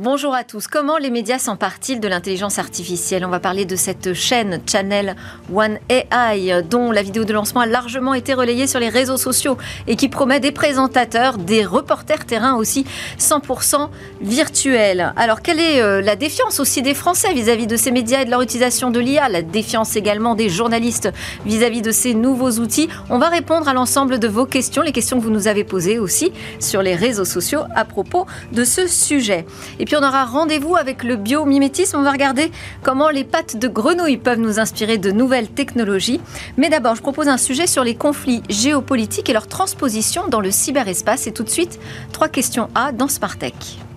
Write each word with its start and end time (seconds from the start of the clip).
Bonjour 0.00 0.32
à 0.32 0.44
tous. 0.44 0.68
Comment 0.68 0.96
les 0.96 1.10
médias 1.10 1.40
s'emparent-ils 1.40 1.98
de 1.98 2.06
l'intelligence 2.06 2.60
artificielle? 2.60 3.24
On 3.24 3.30
va 3.30 3.40
parler 3.40 3.64
de 3.64 3.74
cette 3.74 4.14
chaîne 4.14 4.60
Channel 4.64 5.16
One 5.52 5.80
AI 5.88 6.62
dont 6.62 6.92
la 6.92 7.02
vidéo 7.02 7.24
de 7.24 7.32
lancement 7.32 7.62
a 7.62 7.66
largement 7.66 8.14
été 8.14 8.32
relayée 8.32 8.68
sur 8.68 8.78
les 8.78 8.90
réseaux 8.90 9.16
sociaux 9.16 9.58
et 9.88 9.96
qui 9.96 10.08
promet 10.08 10.38
des 10.38 10.52
présentateurs, 10.52 11.36
des 11.36 11.64
reporters 11.64 12.26
terrain 12.26 12.54
aussi 12.54 12.86
100% 13.18 13.88
virtuels. 14.20 15.12
Alors 15.16 15.42
quelle 15.42 15.58
est 15.58 15.82
euh, 15.82 16.00
la 16.00 16.14
défiance 16.14 16.60
aussi 16.60 16.80
des 16.80 16.94
Français 16.94 17.34
vis-à-vis 17.34 17.66
de 17.66 17.76
ces 17.76 17.90
médias 17.90 18.20
et 18.20 18.24
de 18.24 18.30
leur 18.30 18.42
utilisation 18.42 18.92
de 18.92 19.00
l'IA 19.00 19.28
La 19.28 19.42
défiance 19.42 19.96
également 19.96 20.36
des 20.36 20.48
journalistes 20.48 21.10
vis-à-vis 21.44 21.82
de 21.82 21.90
ces 21.90 22.14
nouveaux 22.14 22.60
outils? 22.60 22.88
On 23.10 23.18
va 23.18 23.30
répondre 23.30 23.66
à 23.66 23.74
l'ensemble 23.74 24.20
de 24.20 24.28
vos 24.28 24.46
questions, 24.46 24.82
les 24.82 24.92
questions 24.92 25.18
que 25.18 25.24
vous 25.24 25.32
nous 25.32 25.48
avez 25.48 25.64
posées 25.64 25.98
aussi 25.98 26.30
sur 26.60 26.82
les 26.82 26.94
réseaux 26.94 27.24
sociaux 27.24 27.62
à 27.74 27.84
propos 27.84 28.26
de 28.52 28.62
ce 28.62 28.86
sujet. 28.86 29.44
Et 29.80 29.87
puis 29.88 29.96
on 29.96 30.02
aura 30.02 30.26
rendez-vous 30.26 30.76
avec 30.76 31.02
le 31.02 31.16
biomimétisme. 31.16 31.96
On 31.96 32.02
va 32.02 32.12
regarder 32.12 32.52
comment 32.82 33.08
les 33.08 33.24
pattes 33.24 33.56
de 33.56 33.68
grenouille 33.68 34.18
peuvent 34.18 34.38
nous 34.38 34.60
inspirer 34.60 34.98
de 34.98 35.10
nouvelles 35.10 35.48
technologies. 35.48 36.20
Mais 36.58 36.68
d'abord, 36.68 36.94
je 36.94 37.00
propose 37.00 37.26
un 37.26 37.38
sujet 37.38 37.66
sur 37.66 37.84
les 37.84 37.94
conflits 37.94 38.42
géopolitiques 38.50 39.30
et 39.30 39.32
leur 39.32 39.48
transposition 39.48 40.28
dans 40.28 40.40
le 40.40 40.50
cyberespace. 40.50 41.26
Et 41.26 41.32
tout 41.32 41.42
de 41.42 41.48
suite, 41.48 41.80
trois 42.12 42.28
questions 42.28 42.68
A 42.74 42.92
dans 42.92 43.08
Smartech. 43.08 43.87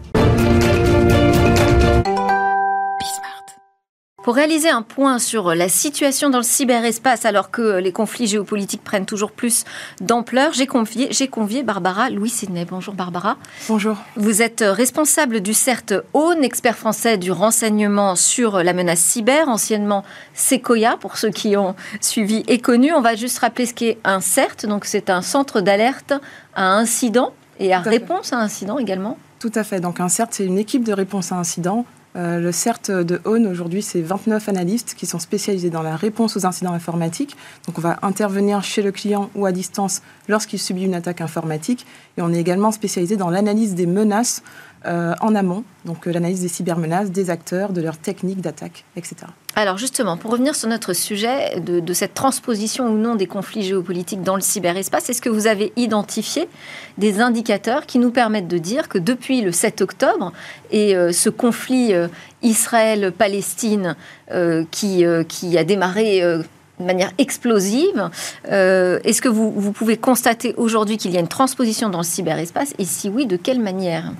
Pour 4.23 4.35
réaliser 4.35 4.70
un 4.70 4.84
point 4.84 5.17
sur 5.17 5.55
la 5.55 5.67
situation 5.67 6.30
dans 6.30 6.38
le 6.38 6.43
cyberespace 6.43 7.25
alors 7.25 7.49
que 7.49 7.80
les 7.80 7.91
conflits 7.91 8.27
géopolitiques 8.27 8.84
prennent 8.84 9.07
toujours 9.07 9.31
plus 9.31 9.63
d'ampleur, 9.99 10.53
j'ai 10.53 10.67
convié, 10.67 11.63
Barbara 11.63 12.11
Louis-Sidney. 12.11 12.66
Bonjour 12.66 12.94
Barbara. 12.94 13.38
Bonjour. 13.67 13.97
Vous 14.17 14.44
êtes 14.44 14.63
responsable 14.63 15.41
du 15.41 15.55
CERT 15.55 16.03
Aune, 16.13 16.44
expert 16.44 16.78
français 16.78 17.17
du 17.17 17.31
renseignement 17.31 18.16
sur 18.16 18.61
la 18.61 18.73
menace 18.73 19.00
cyber, 19.00 19.50
anciennement 19.50 20.03
Sequoia, 20.35 20.97
pour 20.97 21.17
ceux 21.17 21.31
qui 21.31 21.58
ont 21.58 21.75
suivi 22.00 22.44
et 22.47 22.59
connu. 22.59 22.94
On 22.94 23.02
va 23.02 23.16
juste 23.16 23.39
rappeler 23.39 23.66
ce 23.66 23.73
qu'est 23.73 23.97
un 24.03 24.22
CERT. 24.22 24.67
Donc 24.67 24.85
c'est 24.85 25.09
un 25.09 25.23
centre 25.23 25.61
d'alerte 25.61 26.13
à 26.53 26.73
incident 26.73 27.33
et 27.59 27.73
à, 27.73 27.80
réponse 27.80 28.33
à 28.33 28.38
incident 28.38 28.78
également. 28.78 29.17
Tout 29.39 29.52
à 29.56 29.63
fait. 29.63 29.80
Donc 29.80 30.00
un 30.00 30.09
CERT, 30.09 30.28
c'est 30.30 30.45
une 30.45 30.59
équipe 30.59 30.83
de 30.83 30.94
réponse 30.94 31.31
à 31.31 31.38
incident 31.38 31.88
euh, 32.16 32.40
le 32.40 32.52
CERT 32.52 32.92
de 32.92 33.22
Aune, 33.23 33.48
aujourd'hui, 33.48 33.81
c'est 33.81 34.02
29 34.02 34.50
analystes 34.50 34.95
qui 34.95 35.06
sont 35.06 35.20
spécialisés 35.20 35.70
dans 35.70 35.81
la 35.81 35.95
réponse 35.95 36.36
aux 36.36 36.45
incidents 36.45 36.73
informatiques. 36.73 37.38
Donc, 37.66 37.78
on 37.78 37.81
va 37.81 38.00
intervenir 38.02 38.64
chez 38.64 38.81
le 38.81 38.92
client 38.92 39.30
ou 39.36 39.45
à 39.45 39.52
distance 39.52 40.02
lorsqu'il 40.28 40.59
subit 40.59 40.84
une 40.84 40.95
attaque 40.95 41.22
informatique. 41.22 41.86
Et 42.18 42.22
on 42.22 42.34
est 42.34 42.40
également 42.40 42.72
spécialisé 42.72 43.16
dans 43.16 43.30
l'analyse 43.30 43.76
des 43.76 43.86
menaces 43.86 44.44
euh, 44.88 45.14
en 45.22 45.36
amont, 45.36 45.64
donc 45.86 46.08
euh, 46.08 46.12
l'analyse 46.12 46.42
des 46.42 46.48
cybermenaces, 46.48 47.12
des 47.12 47.30
acteurs, 47.30 47.72
de 47.72 47.84
leurs 47.84 48.00
techniques 48.00 48.42
d'attaque, 48.42 48.84
etc. 48.96 49.18
Alors 49.56 49.78
justement, 49.78 50.18
pour 50.18 50.32
revenir 50.32 50.56
sur 50.56 50.68
notre 50.70 50.94
sujet 50.94 51.60
de, 51.60 51.94
cette 51.94 52.16
transposition 52.16 52.90
ou 52.90 52.98
non 52.98 53.14
des 53.14 53.28
conflits 53.28 53.62
géopolitiques 53.62 54.24
dans 54.24 54.34
le 54.34 54.42
cyberespace, 54.42 55.12
est-ce 55.12 55.22
que 55.22 55.30
vous 55.30 55.46
avez 55.46 55.72
identifié 55.76 56.50
des 56.98 57.22
indicateurs 57.22 57.86
qui 57.86 58.00
nous 58.00 58.09
permettent 58.09 58.48
de 58.48 58.58
dire 58.58 58.90
que 58.90 58.98
depuis 58.98 59.42
le 59.42 59.52
7 59.52 59.82
octobre 59.82 60.34
et 60.72 60.96
euh, 60.96 61.12
ce 61.12 61.30
conflit 61.30 61.94
Israël-Palestine 62.42 63.96
qui, 64.72 65.06
a 65.06 65.64
démarré 65.64 66.22
de 66.22 66.84
manière 66.84 67.12
explosive. 67.20 68.09
Est-ce 68.46 69.22
que 69.22 69.30
vous, 69.30 69.52
vous, 69.52 69.74
pouvez 69.74 69.98
constater 69.98 70.56
aujourd'hui 70.58 70.98
qu'il 70.98 71.12
y 71.12 71.18
a 71.18 71.20
une 71.20 71.28
transposition 71.28 71.90
dans 71.90 72.00
le 72.00 72.04
cyberespace 72.04 72.74
Et 72.80 72.86
si 72.86 73.09
oui, 73.09 73.28
de 73.28 73.36
quelle 73.36 73.59
manière? 73.59 74.12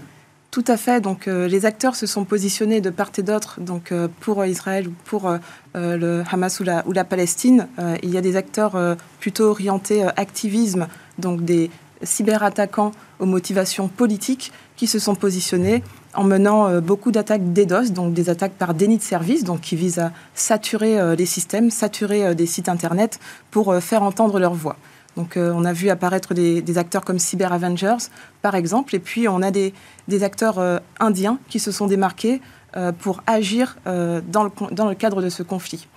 Tout 0.52 0.66
à 0.67 0.75
fait. 0.75 0.99
Donc, 0.99 1.27
euh, 1.27 1.47
les 1.47 1.66
acteurs 1.66 1.95
se 1.95 2.05
sont 2.05 2.26
positionnés 2.26 2.81
de 2.81 2.89
part 2.89 3.11
et 3.17 3.23
d'autre. 3.23 3.61
Donc, 3.61 3.92
euh, 3.92 4.09
pour 4.20 4.45
Israël 4.45 4.89
ou 4.89 4.93
pour 5.05 5.27
euh, 5.27 5.37
le 5.73 6.23
Hamas 6.30 6.59
ou 6.59 6.64
la, 6.64 7.03
Palestine, 7.05 7.67
il 8.03 8.09
y 8.09 8.17
a 8.17 8.21
des 8.21 8.36
acteurs 8.36 8.77
plutôt 9.20 9.45
orientés 9.45 10.03
activisme, 10.17 10.87
donc 11.17 11.43
des 11.43 11.71
cyberattaquants 12.03 12.92
aux 13.20 13.26
motivations 13.26 13.87
politiques, 13.87 14.52
qui 14.76 14.87
se 14.87 14.99
sont 14.99 15.15
positionnés 15.15 15.83
en 16.14 16.23
menant 16.23 16.81
beaucoup 16.81 17.11
d'attaques 17.11 17.53
DDoS, 17.53 17.92
donc 17.92 18.14
des 18.14 18.30
attaques 18.30 18.53
par 18.53 18.73
déni 18.73 18.97
de 18.97 19.03
service, 19.03 19.43
donc 19.43 19.61
qui 19.61 19.76
visent 19.76 19.99
à 19.99 20.11
saturer 20.36 21.15
les 21.15 21.26
systèmes, 21.26 21.70
saturer 21.70 22.36
des 22.36 22.45
sites 22.45 22.70
internet 22.70 23.20
pour 23.52 23.76
faire 23.81 24.03
entendre 24.03 24.39
leur 24.39 24.53
voix. 24.53 24.76
Donc, 25.17 25.36
euh, 25.36 25.52
on 25.54 25.66
a 25.66 25.73
vu 25.73 25.89
apparaître 25.89 26.33
des, 26.33 26.77
acteurs 26.77 27.04
comme 27.04 27.20
Cyber 27.20 27.52
Avengers, 27.52 27.98
par 28.42 28.55
exemple, 28.55 28.95
et 28.95 28.99
puis 28.99 29.27
on 29.27 29.42
a 29.42 29.52
des, 29.52 29.73
acteurs 30.22 30.60
euh, 30.60 30.80
indiens 30.99 31.38
qui 31.49 31.60
se 31.60 31.72
sont 31.72 31.88
démarqués 31.88 32.42
euh, 32.77 32.92
pour 32.92 33.21
agir 33.27 33.77
dans 33.86 34.44
le, 34.44 34.95
cadre 34.95 35.21
de 35.21 35.30
ce 35.30 35.44
conflit. 35.44 35.88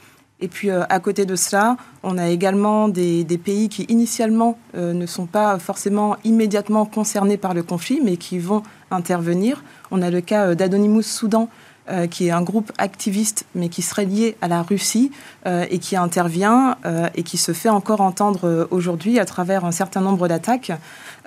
Et 0.41 0.49
puis, 0.49 0.69
à 0.69 0.99
côté 0.99 1.27
de 1.27 1.37
cela, 1.37 1.77
on 2.03 2.19
a 2.19 2.29
également 2.29 2.89
des, 2.89 3.25
des 3.25 3.39
pays 3.39 3.69
qui, 3.69 3.85
initialement, 3.85 4.59
ne 4.75 5.07
sont 5.07 5.27
pas 5.27 5.59
forcément 5.59 6.17
immédiatement 6.25 6.85
concernés 6.85 7.37
par 7.37 7.55
le 7.55 7.63
conflit, 7.63 8.01
mais 8.03 8.17
qui 8.17 8.39
vont 8.41 8.63
intervenir. 8.91 9.63
On 9.93 10.03
a 10.03 10.11
le 10.11 10.21
cas 10.21 10.55
d'Anonymous 10.55 11.03
Soudan, 11.03 11.49
euh, 11.91 12.07
qui 12.07 12.29
est 12.29 12.31
un 12.31 12.41
groupe 12.41 12.73
activiste, 12.79 13.45
mais 13.55 13.69
qui 13.69 13.83
serait 13.83 14.07
lié 14.07 14.39
à 14.41 14.49
la 14.49 14.63
Russie 14.63 15.11
euh, 15.47 15.67
et 15.69 15.79
qui 15.79 15.97
intervient 15.97 16.79
euh, 16.87 17.11
et 17.15 17.23
qui 17.23 17.37
se 17.37 17.53
fait 17.53 17.69
encore 17.69 18.01
entendre 18.01 18.67
aujourd'hui 18.71 19.19
à 19.19 19.27
travers 19.27 19.67
un 19.67 19.71
certain 19.71 20.01
nombre 20.01 20.27
d'attaques. 20.27 20.73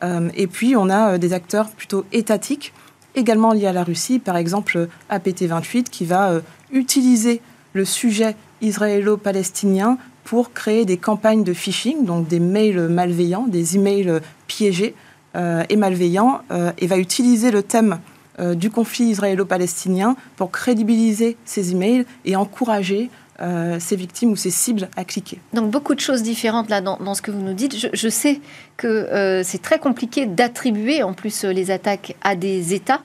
et 0.02 0.48
puis, 0.48 0.76
on 0.76 0.90
a 0.90 1.20
des 1.20 1.34
acteurs 1.34 1.70
plutôt 1.70 2.06
étatiques, 2.12 2.74
également 3.14 3.54
liés 3.54 3.68
à 3.68 3.72
la 3.72 3.84
Russie, 3.84 4.18
par 4.18 4.36
exemple 4.36 4.88
APT28, 5.12 5.84
qui 5.84 6.06
va 6.06 6.42
utiliser 6.72 7.40
le 7.74 7.86
sujet 7.86 8.36
israélo-palestinien 8.62 10.00
pour 10.24 10.54
créer 10.54 10.86
des 10.86 10.98
campagnes 10.98 11.44
de 11.44 11.54
phishing, 11.54 12.04
donc 12.04 12.28
des 12.28 12.40
mails 12.40 12.88
malveillants, 12.88 13.46
des 13.46 13.76
emails 13.76 14.22
piégés 14.48 14.96
et 15.36 15.76
malveillants, 15.76 16.42
et 16.80 16.88
va 16.88 16.98
utiliser 16.98 17.52
le 17.52 17.62
thème 17.62 18.00
euh, 18.40 18.54
du 18.54 18.70
conflit 18.70 19.06
israélo-palestinien 19.06 20.16
pour 20.36 20.52
crédibiliser 20.52 21.38
ces 21.44 21.72
emails 21.72 22.06
et 22.24 22.36
encourager 22.36 23.10
euh, 23.42 23.78
ces 23.80 23.96
victimes 23.96 24.32
ou 24.32 24.36
ces 24.36 24.52
cibles 24.52 24.90
à 24.96 25.06
cliquer. 25.06 25.40
Donc 25.54 25.72
beaucoup 25.72 25.96
de 25.96 26.00
choses 26.00 26.22
différentes 26.22 26.70
là 26.70 26.82
dans, 26.82 27.16
ce 27.16 27.24
que 27.24 27.32
vous 27.32 27.42
nous 27.42 27.56
dites. 27.56 27.76
Je, 27.92 28.10
sais 28.10 28.40
que 28.78 28.88
euh, 28.88 29.42
c'est 29.44 29.62
très 29.62 29.80
compliqué 29.80 30.28
d'attribuer 30.28 31.02
en 31.02 31.14
plus 31.14 31.46
les 31.46 31.72
attaques 31.72 32.16
à 32.24 32.36
des 32.36 32.76
États. 32.76 33.02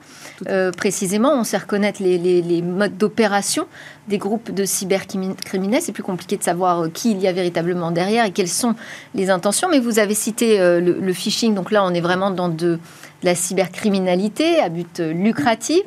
précisément, 0.77 1.33
on 1.33 1.43
sait 1.43 1.57
reconnaître 1.57 2.03
les, 2.03 2.61
modes 2.61 2.97
d'opération 2.97 3.65
des 4.07 4.19
groupes 4.19 4.51
de 4.51 4.65
cybercriminels. 4.65 5.81
C'est 5.81 5.93
plus 5.93 6.03
compliqué 6.03 6.37
de 6.37 6.43
savoir 6.43 6.91
qui 6.93 7.11
il 7.11 7.19
y 7.19 7.27
a 7.27 7.31
véritablement 7.31 7.89
derrière 7.89 8.25
et 8.25 8.31
quelles 8.31 8.47
sont 8.47 8.75
les 9.15 9.31
intentions. 9.31 9.67
Mais 9.69 9.79
vous 9.79 9.97
avez 9.97 10.13
cité 10.13 10.59
le, 10.59 10.99
le, 10.99 11.13
phishing. 11.13 11.55
Donc 11.55 11.71
là, 11.71 11.83
on 11.83 11.93
est 11.93 12.01
vraiment 12.01 12.29
dans 12.29 12.49
de 12.49 12.79
la 13.23 13.35
cybercriminalité 13.35 14.59
à 14.59 14.69
but 14.69 14.99
lucratif. 14.99 15.83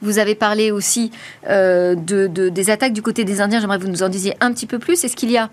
Vous 0.00 0.18
avez 0.18 0.34
parlé 0.34 0.70
aussi 0.70 1.10
euh, 1.48 1.94
de, 1.94 2.26
des 2.26 2.70
attaques 2.70 2.92
du 2.92 3.02
côté 3.02 3.24
des 3.24 3.40
Indiens. 3.40 3.60
J'aimerais 3.60 3.78
que 3.78 3.84
vous 3.84 3.90
nous 3.90 4.02
en 4.02 4.08
disiez 4.08 4.34
un 4.40 4.52
petit 4.52 4.66
peu 4.66 4.78
plus. 4.78 5.04
Est-ce 5.04 5.16
qu'il 5.16 5.30
y 5.30 5.38
a 5.38 5.50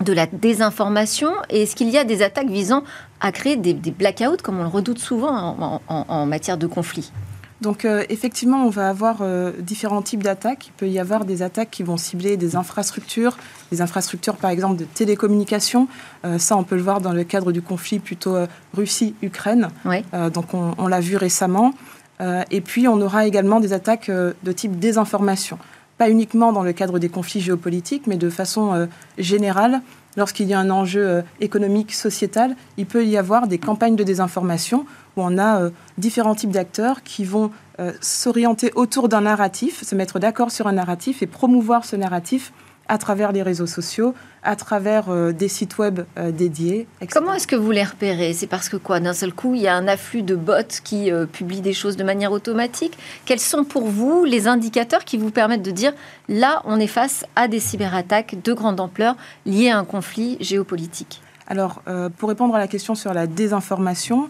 de 0.00 0.12
la 0.12 0.26
désinformation 0.26 1.30
et 1.50 1.62
est-ce 1.62 1.76
qu'il 1.76 1.88
y 1.88 1.98
a 1.98 2.04
des 2.04 2.22
attaques 2.22 2.48
visant 2.48 2.82
à 3.20 3.30
créer 3.30 3.56
des, 3.56 3.74
blackouts 3.74 4.42
comme 4.42 4.58
on 4.58 4.64
le 4.64 4.68
redoute 4.68 4.98
souvent 4.98 5.80
en 5.86 6.26
matière 6.26 6.58
de 6.58 6.66
conflit 6.66 7.12
donc 7.64 7.86
euh, 7.86 8.04
effectivement, 8.10 8.64
on 8.66 8.68
va 8.68 8.90
avoir 8.90 9.18
euh, 9.22 9.50
différents 9.58 10.02
types 10.02 10.22
d'attaques. 10.22 10.66
Il 10.66 10.72
peut 10.72 10.88
y 10.88 11.00
avoir 11.00 11.24
des 11.24 11.42
attaques 11.42 11.70
qui 11.70 11.82
vont 11.82 11.96
cibler 11.96 12.36
des 12.36 12.56
infrastructures, 12.56 13.38
des 13.72 13.80
infrastructures 13.80 14.36
par 14.36 14.50
exemple 14.50 14.76
de 14.76 14.84
télécommunications. 14.84 15.88
Euh, 16.26 16.38
ça, 16.38 16.58
on 16.58 16.62
peut 16.62 16.76
le 16.76 16.82
voir 16.82 17.00
dans 17.00 17.14
le 17.14 17.24
cadre 17.24 17.52
du 17.52 17.62
conflit 17.62 18.00
plutôt 18.00 18.36
Russie-Ukraine. 18.74 19.70
donc 20.34 20.52
on, 20.52 20.86
l'a 20.86 21.00
vu 21.00 21.16
récemment. 21.16 21.72
et 22.50 22.60
puis 22.60 22.86
on 22.86 23.00
aura 23.00 23.26
également 23.26 23.60
des 23.60 23.72
attaques 23.72 24.10
de 24.10 24.52
type 24.52 24.78
désinformation. 24.78 25.58
Pas 25.98 26.10
uniquement 26.10 26.52
dans 26.52 26.62
le 26.62 26.72
cadre 26.72 26.98
des 26.98 27.08
conflits 27.08 27.40
géopolitiques, 27.40 28.06
mais 28.06 28.16
de 28.16 28.28
façon 28.28 28.88
générale. 29.16 29.80
Lorsqu'il 30.16 30.46
y 30.48 30.54
a 30.54 30.58
un 30.58 30.70
enjeu 30.70 31.22
économique, 31.40 31.92
sociétal, 31.92 32.56
il 32.76 32.86
peut 32.86 33.04
y 33.04 33.16
avoir 33.16 33.46
des 33.46 33.58
campagnes 33.58 33.96
de 33.96 34.04
désinformation 34.04 34.86
où 35.16 35.22
on 35.22 35.38
a 35.38 35.60
euh, 35.60 35.70
différents 35.98 36.34
types 36.34 36.50
d'acteurs 36.50 37.02
qui 37.02 37.24
vont 37.24 37.50
euh, 37.80 37.92
s'orienter 38.00 38.72
autour 38.74 39.08
d'un 39.08 39.22
narratif, 39.22 39.82
se 39.82 39.94
mettre 39.94 40.18
d'accord 40.18 40.50
sur 40.50 40.66
un 40.66 40.72
narratif 40.72 41.22
et 41.22 41.26
promouvoir 41.26 41.84
ce 41.84 41.96
narratif 41.96 42.52
à 42.88 42.98
travers 42.98 43.32
les 43.32 43.42
réseaux 43.42 43.66
sociaux, 43.66 44.14
à 44.42 44.56
travers 44.56 45.08
euh, 45.08 45.32
des 45.32 45.48
sites 45.48 45.78
web 45.78 46.00
dédiés. 46.16 46.86
Comment 47.10 47.34
est-ce 47.34 47.46
que 47.46 47.56
vous 47.56 47.70
les 47.70 47.82
repérez 47.82 48.32
C'est 48.32 48.46
parce 48.46 48.68
que 48.68 48.76
quoi? 48.76 49.00
D'un 49.00 49.12
seul 49.12 49.32
coup, 49.32 49.54
il 49.54 49.62
y 49.62 49.68
a 49.68 49.74
un 49.74 49.88
afflux 49.88 50.22
de 50.22 50.34
bots 50.34 50.52
qui 50.82 51.10
publient 51.32 51.60
des 51.60 51.72
choses 51.72 51.96
de 51.96 52.04
manière 52.04 52.32
automatique? 52.32 52.98
Quels 53.24 53.40
sont 53.40 53.64
pour 53.64 53.86
vous 53.86 54.24
les 54.24 54.48
indicateurs 54.48 55.04
qui 55.04 55.16
vous 55.16 55.30
permettent 55.30 55.62
de 55.62 55.70
dire 55.70 55.92
là, 56.28 56.62
on 56.64 56.78
est 56.78 56.86
face 56.86 57.24
à 57.36 57.48
des 57.48 57.60
cyberattaques 57.60 58.36
de 58.42 58.52
grande 58.52 58.80
ampleur 58.80 59.16
liées 59.46 59.70
à 59.70 59.78
un 59.78 59.84
conflit 59.84 60.36
géopolitique? 60.40 61.22
Alors, 61.46 61.82
pour 62.18 62.28
répondre 62.28 62.54
à 62.54 62.58
la 62.58 62.68
question 62.68 62.94
sur 62.94 63.12
la 63.14 63.26
désinformation, 63.26 64.28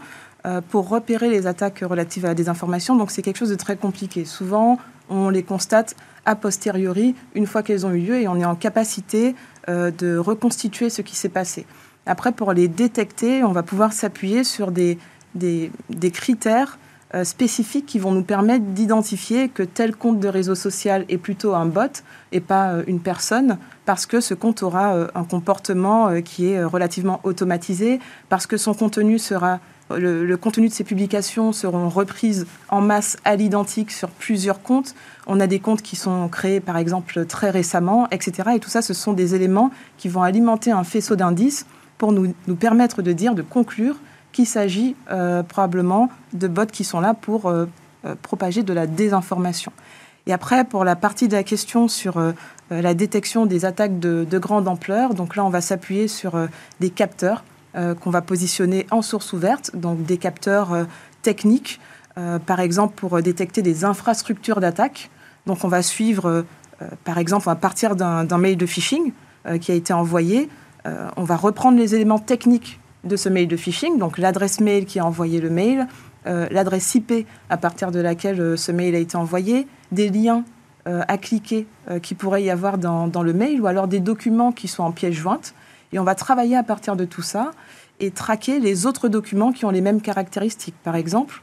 pour 0.71 0.89
repérer 0.89 1.31
les 1.31 1.47
attaques 1.47 1.81
relatives 1.81 2.25
à 2.25 2.29
la 2.29 2.35
désinformation. 2.35 2.97
Donc 2.97 3.11
c'est 3.11 3.23
quelque 3.23 3.39
chose 3.39 3.51
de 3.51 3.55
très 3.55 3.77
compliqué. 3.77 4.25
Souvent, 4.25 4.79
on 5.09 5.29
les 5.29 5.43
constate 5.43 5.97
a 6.27 6.35
posteriori, 6.35 7.15
une 7.35 7.47
fois 7.47 7.63
qu'elles 7.63 7.85
ont 7.85 7.93
eu 7.93 8.01
lieu, 8.01 8.21
et 8.21 8.29
on 8.29 8.37
est 8.37 8.45
en 8.45 8.55
capacité 8.55 9.35
de 9.69 10.17
reconstituer 10.17 10.89
ce 10.89 11.03
qui 11.03 11.17
s'est 11.17 11.29
passé. 11.29 11.67
Après, 12.07 12.33
pour 12.33 12.53
les 12.53 12.69
détecter, 12.69 13.45
on 13.45 13.53
va 13.53 13.63
pouvoir 13.63 13.93
s'appuyer 13.93 14.45
sur 14.45 14.71
des, 14.71 14.99
des, 15.35 15.71
critères 16.13 16.79
euh, 17.15 17.25
spécifiques 17.25 17.87
qui 17.87 17.99
vont 17.99 18.13
nous 18.13 18.23
permettre 18.23 18.65
d'identifier 18.65 19.49
que 19.49 19.63
tel 19.63 19.97
compte 19.97 20.21
de 20.21 20.29
réseau 20.29 20.55
social 20.55 21.07
est 21.09 21.19
plutôt 21.19 21.55
un 21.55 21.67
bot 21.67 22.03
et 22.33 22.41
pas 22.41 22.73
euh, 22.73 22.85
une 22.87 23.01
personne, 23.01 23.59
parce 23.87 24.05
que 24.05 24.21
ce 24.21 24.35
compte 24.35 24.63
aura 24.63 24.95
euh, 24.95 25.09
un 25.15 25.25
comportement 25.25 26.21
qui 26.23 26.49
est 26.49 26.63
relativement 26.63 27.21
automatisé, 27.25 28.01
parce 28.29 28.47
que 28.47 28.57
son 28.59 28.75
contenu 28.75 29.19
sera 29.19 29.61
le, 29.91 30.35
contenu 30.37 30.69
de 30.69 30.73
ses 30.73 30.85
publications 30.85 31.53
seront 31.53 31.89
reprises 31.89 32.47
en 32.69 32.81
masse 32.81 33.17
à 33.25 33.37
l'identique 33.37 33.91
sur 33.91 34.09
plusieurs 34.09 34.63
comptes. 34.63 34.95
On 35.27 35.41
a 35.41 35.47
des 35.47 35.61
comptes 35.61 35.83
qui 35.83 35.97
sont 35.97 36.29
créés, 36.29 36.61
par 36.61 36.77
exemple, 36.77 37.27
très 37.27 37.51
récemment, 37.51 38.09
etc. 38.11 38.51
Et 38.57 38.61
tout 38.61 38.71
ça, 38.71 38.83
ce 38.83 38.95
sont 38.95 39.13
des 39.13 39.35
éléments 39.35 39.71
qui 39.99 40.09
vont 40.09 40.23
alimenter 40.23 40.71
un 40.71 40.85
faisceau 40.85 41.17
d'indices 41.17 41.67
pour 41.99 42.13
nous, 42.13 42.35
nous 42.47 42.57
permettre 42.57 43.03
de 43.03 43.13
dire, 43.13 43.35
de 43.35 43.43
conclure 43.43 43.97
qu'il 44.33 44.47
s'agit 44.47 44.97
euh, 45.11 45.43
probablement 45.43 46.11
de 46.33 46.49
bots 46.49 46.67
qui 46.67 46.85
sont 46.85 47.01
là 47.01 47.15
pour 47.15 47.47
euh, 47.47 47.67
euh, 48.05 48.15
propager 48.21 48.63
de 48.63 48.73
la 48.73 48.87
désinformation. 48.87 49.73
Et 50.27 50.33
après, 50.33 50.65
pour 50.65 50.85
la 50.85 50.97
partie 50.97 51.29
de 51.29 51.35
la 51.35 51.45
question 51.45 51.87
sur 51.87 52.19
la 52.71 52.95
détection 52.95 53.45
des 53.45 53.67
attaques 53.67 53.99
de, 53.99 54.39
grande 54.39 54.69
ampleur, 54.69 55.13
donc 55.13 55.37
là, 55.37 55.45
on 55.45 55.51
va 55.51 55.61
s'appuyer 55.61 56.09
sur 56.09 56.49
des 56.81 56.89
capteurs 56.89 57.45
qu'on 57.75 58.11
va 58.11 58.23
positionner 58.23 58.87
en 58.93 59.03
source 59.03 59.33
ouverte, 59.33 59.73
donc 59.75 60.05
des 60.05 60.17
capteurs 60.17 60.87
techniques, 61.23 61.81
par 62.47 62.61
exemple 62.61 62.95
pour 62.95 63.21
détecter 63.21 63.63
des 63.63 63.85
infrastructures 63.85 64.61
d'attaque. 64.61 65.11
Donc 65.47 65.65
on 65.65 65.69
va 65.69 65.83
suivre, 65.83 66.45
par 67.03 67.19
exemple, 67.19 67.51
à 67.51 67.57
partir 67.57 67.97
d'un 67.97 68.39
mail 68.39 68.57
de 68.57 68.67
phishing 68.67 69.13
qui 69.61 69.73
a 69.73 69.75
été 69.75 69.93
envoyé, 69.93 70.49
euh, 70.87 71.09
on 71.17 71.25
va 71.25 71.37
reprendre 71.37 71.79
les 71.79 71.95
éléments 71.95 72.19
techniques 72.19 72.79
de 73.05 73.17
ce 73.17 73.29
mail 73.29 73.49
de 73.49 73.57
phishing, 73.57 73.99
donc 73.99 74.19
l'adresse 74.19 74.61
mail 74.61 74.87
qui 74.87 74.99
a 74.99 75.07
envoyé 75.07 75.41
le 75.41 75.51
mail, 75.51 75.87
euh, 76.27 76.47
l'adresse 76.51 76.95
IP 76.95 77.27
à 77.51 77.57
partir 77.57 77.91
de 77.91 78.01
laquelle 78.01 78.41
euh, 78.41 78.57
ce 78.57 78.73
mail 78.73 78.95
a 78.95 78.99
été 78.99 79.17
envoyé, 79.17 79.67
des 79.93 80.09
liens 80.09 80.45
à 80.87 81.17
cliquer 81.17 81.67
qui 82.03 82.15
pourrait 82.15 82.43
y 82.43 82.51
avoir 82.51 82.77
dans, 82.77 83.23
le 83.23 83.33
mail, 83.33 83.59
ou 83.59 83.67
alors 83.67 83.89
des 83.89 84.01
documents 84.01 84.53
qui 84.53 84.69
sont 84.69 84.83
en 84.83 84.93
pièce 84.93 85.15
jointe. 85.15 85.55
Et 85.95 85.99
on 86.01 86.05
va 86.05 86.17
travailler 86.17 86.57
à 86.57 86.65
partir 86.65 86.97
de 86.97 87.05
tout 87.05 87.23
ça 87.23 87.53
et 88.01 88.11
traquer 88.11 88.59
les 88.59 88.85
autres 88.85 89.09
documents 89.09 89.53
qui 89.53 89.65
ont 89.65 89.71
les 89.71 89.81
mêmes 89.81 90.03
caractéristiques. 90.03 90.75
Par 90.83 90.97
exemple, 90.97 91.41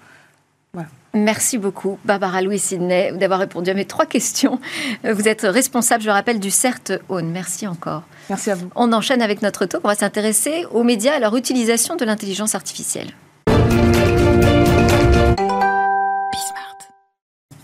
Merci 1.14 1.58
beaucoup, 1.58 2.00
Barbara 2.06 2.42
Louis 2.42 2.58
Sidney, 2.58 3.12
d'avoir 3.18 3.42
répondu 3.42 3.70
à 3.70 3.74
mes 3.74 3.84
trois 3.84 4.06
questions. 4.06 4.62
Vous 5.04 5.28
êtes 5.28 5.42
responsable, 5.42 6.04
je 6.04 6.08
le 6.08 6.14
rappelle, 6.14 6.40
du 6.40 6.50
CERT 6.50 7.00
Aune. 7.10 7.30
Merci 7.32 7.68
encore. 7.68 8.04
Merci 8.30 8.52
à 8.52 8.56
vous. 8.56 8.70
On 8.76 8.94
enchaîne 8.94 9.22
avec 9.22 9.42
notre 9.42 9.66
talk. 9.66 9.82
On 9.84 9.90
va 9.90 9.96
s'intéresser 9.96 10.66
aux 10.72 10.84
médias 10.84 11.12
et 11.12 11.16
à 11.16 11.20
leur 11.20 11.36
utilisation 11.36 11.98
de 11.98 12.06
l'intelligence 12.06 12.56
artificielle. 12.56 13.12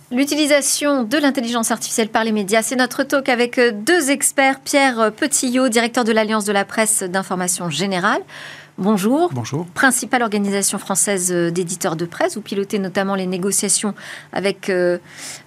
L'utilisation 0.10 1.04
de 1.04 1.18
l'intelligence 1.18 1.70
artificielle 1.70 2.08
par 2.08 2.24
les 2.24 2.32
médias, 2.32 2.62
c'est 2.62 2.78
notre 2.78 3.04
talk 3.04 3.28
avec 3.28 3.60
deux 3.84 4.10
experts. 4.10 4.62
Pierre 4.62 5.12
Petillot, 5.12 5.68
directeur 5.68 6.06
de 6.06 6.14
l'Alliance 6.14 6.46
de 6.46 6.54
la 6.54 6.64
presse 6.64 7.04
d'information 7.04 7.70
générale, 7.70 8.22
Bonjour. 8.80 9.32
Bonjour. 9.34 9.66
Principale 9.66 10.22
organisation 10.22 10.78
française 10.78 11.32
euh, 11.32 11.50
d'éditeurs 11.50 11.96
de 11.96 12.06
presse. 12.06 12.36
Vous 12.36 12.42
pilotez 12.42 12.78
notamment 12.78 13.16
les 13.16 13.26
négociations 13.26 13.96
avec 14.32 14.70
euh, 14.70 15.00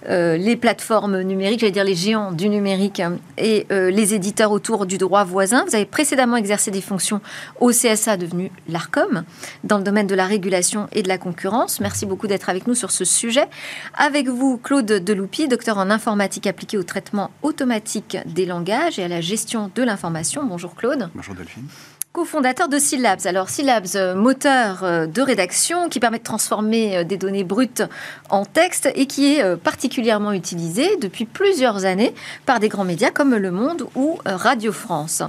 euh, 0.09 0.35
les 0.35 0.57
plateformes 0.57 1.21
numériques, 1.21 1.61
j'allais 1.61 1.71
dire 1.71 1.85
les 1.85 1.95
géants 1.95 2.33
du 2.33 2.49
numérique 2.49 2.99
hein, 2.99 3.19
et 3.37 3.65
les 3.69 4.13
éditeurs 4.13 4.51
autour 4.51 4.85
du 4.85 4.97
droit 4.97 5.23
voisin. 5.23 5.63
Vous 5.65 5.75
avez 5.75 5.85
précédemment 5.85 6.35
exercé 6.35 6.71
des 6.71 6.81
fonctions 6.81 7.21
au 7.59 7.69
CSA, 7.69 8.17
devenu 8.17 8.51
l'ARCOM, 8.67 9.23
dans 9.63 9.77
le 9.77 9.83
domaine 9.83 10.07
de 10.07 10.15
la 10.15 10.25
régulation 10.25 10.87
et 10.91 11.01
de 11.01 11.07
la 11.07 11.17
concurrence. 11.17 11.79
Merci 11.79 12.05
beaucoup 12.05 12.27
d'être 12.27 12.49
avec 12.49 12.67
nous 12.67 12.75
sur 12.75 12.91
ce 12.91 13.05
sujet. 13.05 13.45
Avec 13.93 14.27
vous, 14.27 14.57
Claude 14.57 14.85
Deloupi, 14.85 15.47
docteur 15.47 15.77
en 15.77 15.89
informatique 15.89 16.47
appliquée 16.47 16.77
au 16.77 16.83
traitement 16.83 17.31
automatique 17.43 18.17
des 18.25 18.45
langages 18.45 18.99
et 18.99 19.03
à 19.03 19.07
la 19.07 19.21
gestion 19.21 19.71
de 19.73 19.83
l'information. 19.83 20.43
Bonjour 20.43 20.75
Claude. 20.75 21.09
Bonjour 21.15 21.35
Delphine 21.35 21.67
cofondateur 22.13 22.67
de 22.67 22.77
Syllabs. 22.77 23.25
Alors 23.25 23.47
Syllabs, 23.47 23.95
euh, 23.95 24.15
moteur 24.15 24.83
euh, 24.83 25.05
de 25.05 25.21
rédaction 25.21 25.87
qui 25.87 26.01
permet 26.01 26.17
de 26.17 26.23
transformer 26.23 26.97
euh, 26.97 27.03
des 27.05 27.15
données 27.15 27.45
brutes 27.45 27.83
en 28.29 28.43
texte 28.43 28.89
et 28.95 29.05
qui 29.05 29.35
est 29.35 29.55
particulièrement 29.57 30.33
utilisé 30.33 30.97
depuis 30.97 31.25
plusieurs 31.25 31.85
années 31.85 32.13
par 32.45 32.59
des 32.59 32.67
grands 32.67 32.83
médias 32.83 33.11
comme 33.11 33.35
Le 33.35 33.51
Monde 33.51 33.87
ou 33.95 34.17
Radio 34.25 34.71
France. 34.71 35.21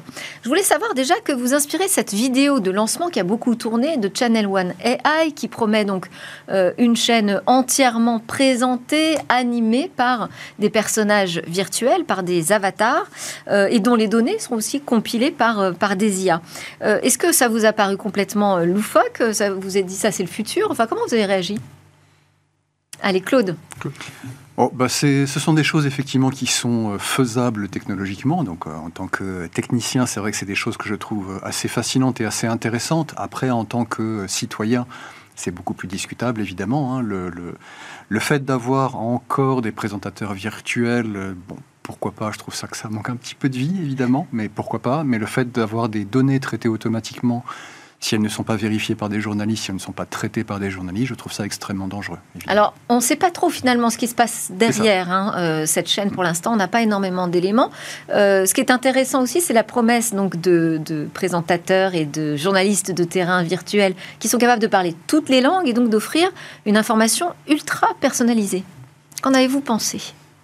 Je 0.42 0.48
voulais 0.48 0.62
savoir 0.62 0.94
déjà 0.94 1.14
que 1.24 1.32
vous 1.32 1.52
inspirez 1.54 1.88
cette 1.88 2.12
vidéo 2.12 2.60
de 2.60 2.70
lancement 2.70 3.08
qui 3.08 3.18
a 3.18 3.24
beaucoup 3.24 3.56
tourné 3.56 3.96
de 3.96 4.10
Channel 4.12 4.46
One 4.46 4.74
AI 4.84 5.32
qui 5.34 5.48
promet 5.48 5.84
donc 5.84 6.06
une 6.78 6.94
chaîne 6.94 7.40
entièrement 7.46 8.20
présentée, 8.20 9.16
animée 9.28 9.90
par 9.96 10.28
des 10.60 10.70
personnages 10.70 11.42
virtuels, 11.48 12.04
par 12.04 12.22
des 12.22 12.52
avatars 12.52 13.06
et 13.50 13.80
dont 13.80 13.96
les 13.96 14.06
données 14.06 14.38
sont 14.38 14.54
aussi 14.54 14.80
compilées 14.80 15.32
par, 15.32 15.74
par 15.74 15.96
des 15.96 16.24
IA. 16.24 16.40
Euh, 16.82 16.98
est-ce 17.02 17.18
que 17.18 17.32
ça 17.32 17.48
vous 17.48 17.64
a 17.64 17.72
paru 17.72 17.96
complètement 17.96 18.58
euh, 18.58 18.64
loufoque 18.64 19.22
ça 19.32 19.52
Vous 19.52 19.76
avez 19.76 19.84
dit 19.84 19.94
ça, 19.94 20.10
c'est 20.10 20.22
le 20.22 20.28
futur? 20.28 20.68
Enfin, 20.70 20.86
comment 20.86 21.02
vous 21.06 21.14
avez 21.14 21.26
réagi? 21.26 21.58
Allez, 23.02 23.20
Claude. 23.20 23.56
Oh, 24.56 24.70
bah 24.72 24.88
ce 24.88 25.26
sont 25.26 25.54
des 25.54 25.64
choses 25.64 25.86
effectivement 25.86 26.30
qui 26.30 26.46
sont 26.46 26.90
euh, 26.90 26.98
faisables 26.98 27.68
technologiquement. 27.68 28.44
Donc, 28.44 28.66
en 28.66 28.90
tant 28.90 29.06
que 29.06 29.46
technicien, 29.46 30.06
c'est 30.06 30.20
vrai 30.20 30.30
que 30.30 30.36
c'est 30.36 30.46
des 30.46 30.54
choses 30.54 30.76
que 30.76 30.88
je 30.88 30.94
trouve 30.94 31.40
assez 31.42 31.68
fascinantes 31.68 32.20
et 32.20 32.24
assez 32.24 32.46
intéressantes. 32.46 33.14
Après, 33.16 33.50
en 33.50 33.64
tant 33.64 33.84
que 33.84 34.26
citoyen, 34.26 34.86
c'est 35.36 35.52
beaucoup 35.52 35.74
plus 35.74 35.88
discutable, 35.88 36.40
évidemment. 36.40 36.96
Hein. 36.96 37.02
Le, 37.02 37.30
le, 37.30 37.54
le, 38.08 38.20
fait 38.20 38.44
d'avoir 38.44 38.96
encore 38.96 39.62
des 39.62 39.72
présentateurs 39.72 40.34
virtuels, 40.34 41.34
bon, 41.48 41.56
pourquoi 41.82 42.12
pas 42.12 42.30
Je 42.32 42.38
trouve 42.38 42.54
ça 42.54 42.66
que 42.66 42.76
ça 42.76 42.88
manque 42.88 43.10
un 43.10 43.16
petit 43.16 43.34
peu 43.34 43.48
de 43.48 43.56
vie, 43.56 43.74
évidemment, 43.80 44.26
mais 44.32 44.48
pourquoi 44.48 44.80
pas 44.80 45.04
Mais 45.04 45.18
le 45.18 45.26
fait 45.26 45.50
d'avoir 45.52 45.88
des 45.88 46.04
données 46.04 46.40
traitées 46.40 46.68
automatiquement, 46.68 47.44
si 48.02 48.16
elles 48.16 48.20
ne 48.20 48.28
sont 48.28 48.42
pas 48.42 48.56
vérifiées 48.56 48.96
par 48.96 49.08
des 49.08 49.20
journalistes, 49.20 49.64
si 49.64 49.70
elles 49.70 49.76
ne 49.76 49.80
sont 49.80 49.92
pas 49.92 50.06
traitées 50.06 50.42
par 50.42 50.58
des 50.58 50.70
journalistes, 50.70 51.06
je 51.06 51.14
trouve 51.14 51.32
ça 51.32 51.44
extrêmement 51.44 51.86
dangereux. 51.86 52.18
Alors, 52.48 52.74
on 52.88 52.96
ne 52.96 53.00
sait 53.00 53.16
pas 53.16 53.30
trop 53.30 53.48
finalement 53.48 53.90
ce 53.90 53.96
qui 53.96 54.08
se 54.08 54.14
passe 54.14 54.50
derrière 54.52 55.10
hein, 55.10 55.34
euh, 55.36 55.66
cette 55.66 55.88
chaîne 55.88 56.10
pour 56.10 56.24
l'instant. 56.24 56.52
On 56.52 56.56
n'a 56.56 56.66
pas 56.66 56.82
énormément 56.82 57.28
d'éléments. 57.28 57.70
Euh, 58.10 58.44
ce 58.44 58.54
qui 58.54 58.60
est 58.60 58.72
intéressant 58.72 59.22
aussi, 59.22 59.40
c'est 59.40 59.52
la 59.52 59.62
promesse 59.62 60.14
donc 60.14 60.40
de, 60.40 60.80
de, 60.84 61.08
présentateurs 61.14 61.94
et 61.94 62.04
de 62.04 62.34
journalistes 62.34 62.90
de 62.90 63.04
terrain 63.04 63.44
virtuels 63.44 63.94
qui 64.18 64.28
sont 64.28 64.38
capables 64.38 64.62
de 64.62 64.66
parler 64.66 64.96
toutes 65.06 65.28
les 65.28 65.40
langues 65.40 65.68
et 65.68 65.72
donc 65.72 65.88
d'offrir 65.88 66.28
une 66.66 66.76
information 66.76 67.28
ultra 67.48 67.86
personnalisée. 68.00 68.64
Qu'en 69.22 69.32
avez-vous 69.32 69.60
pensé? 69.60 70.00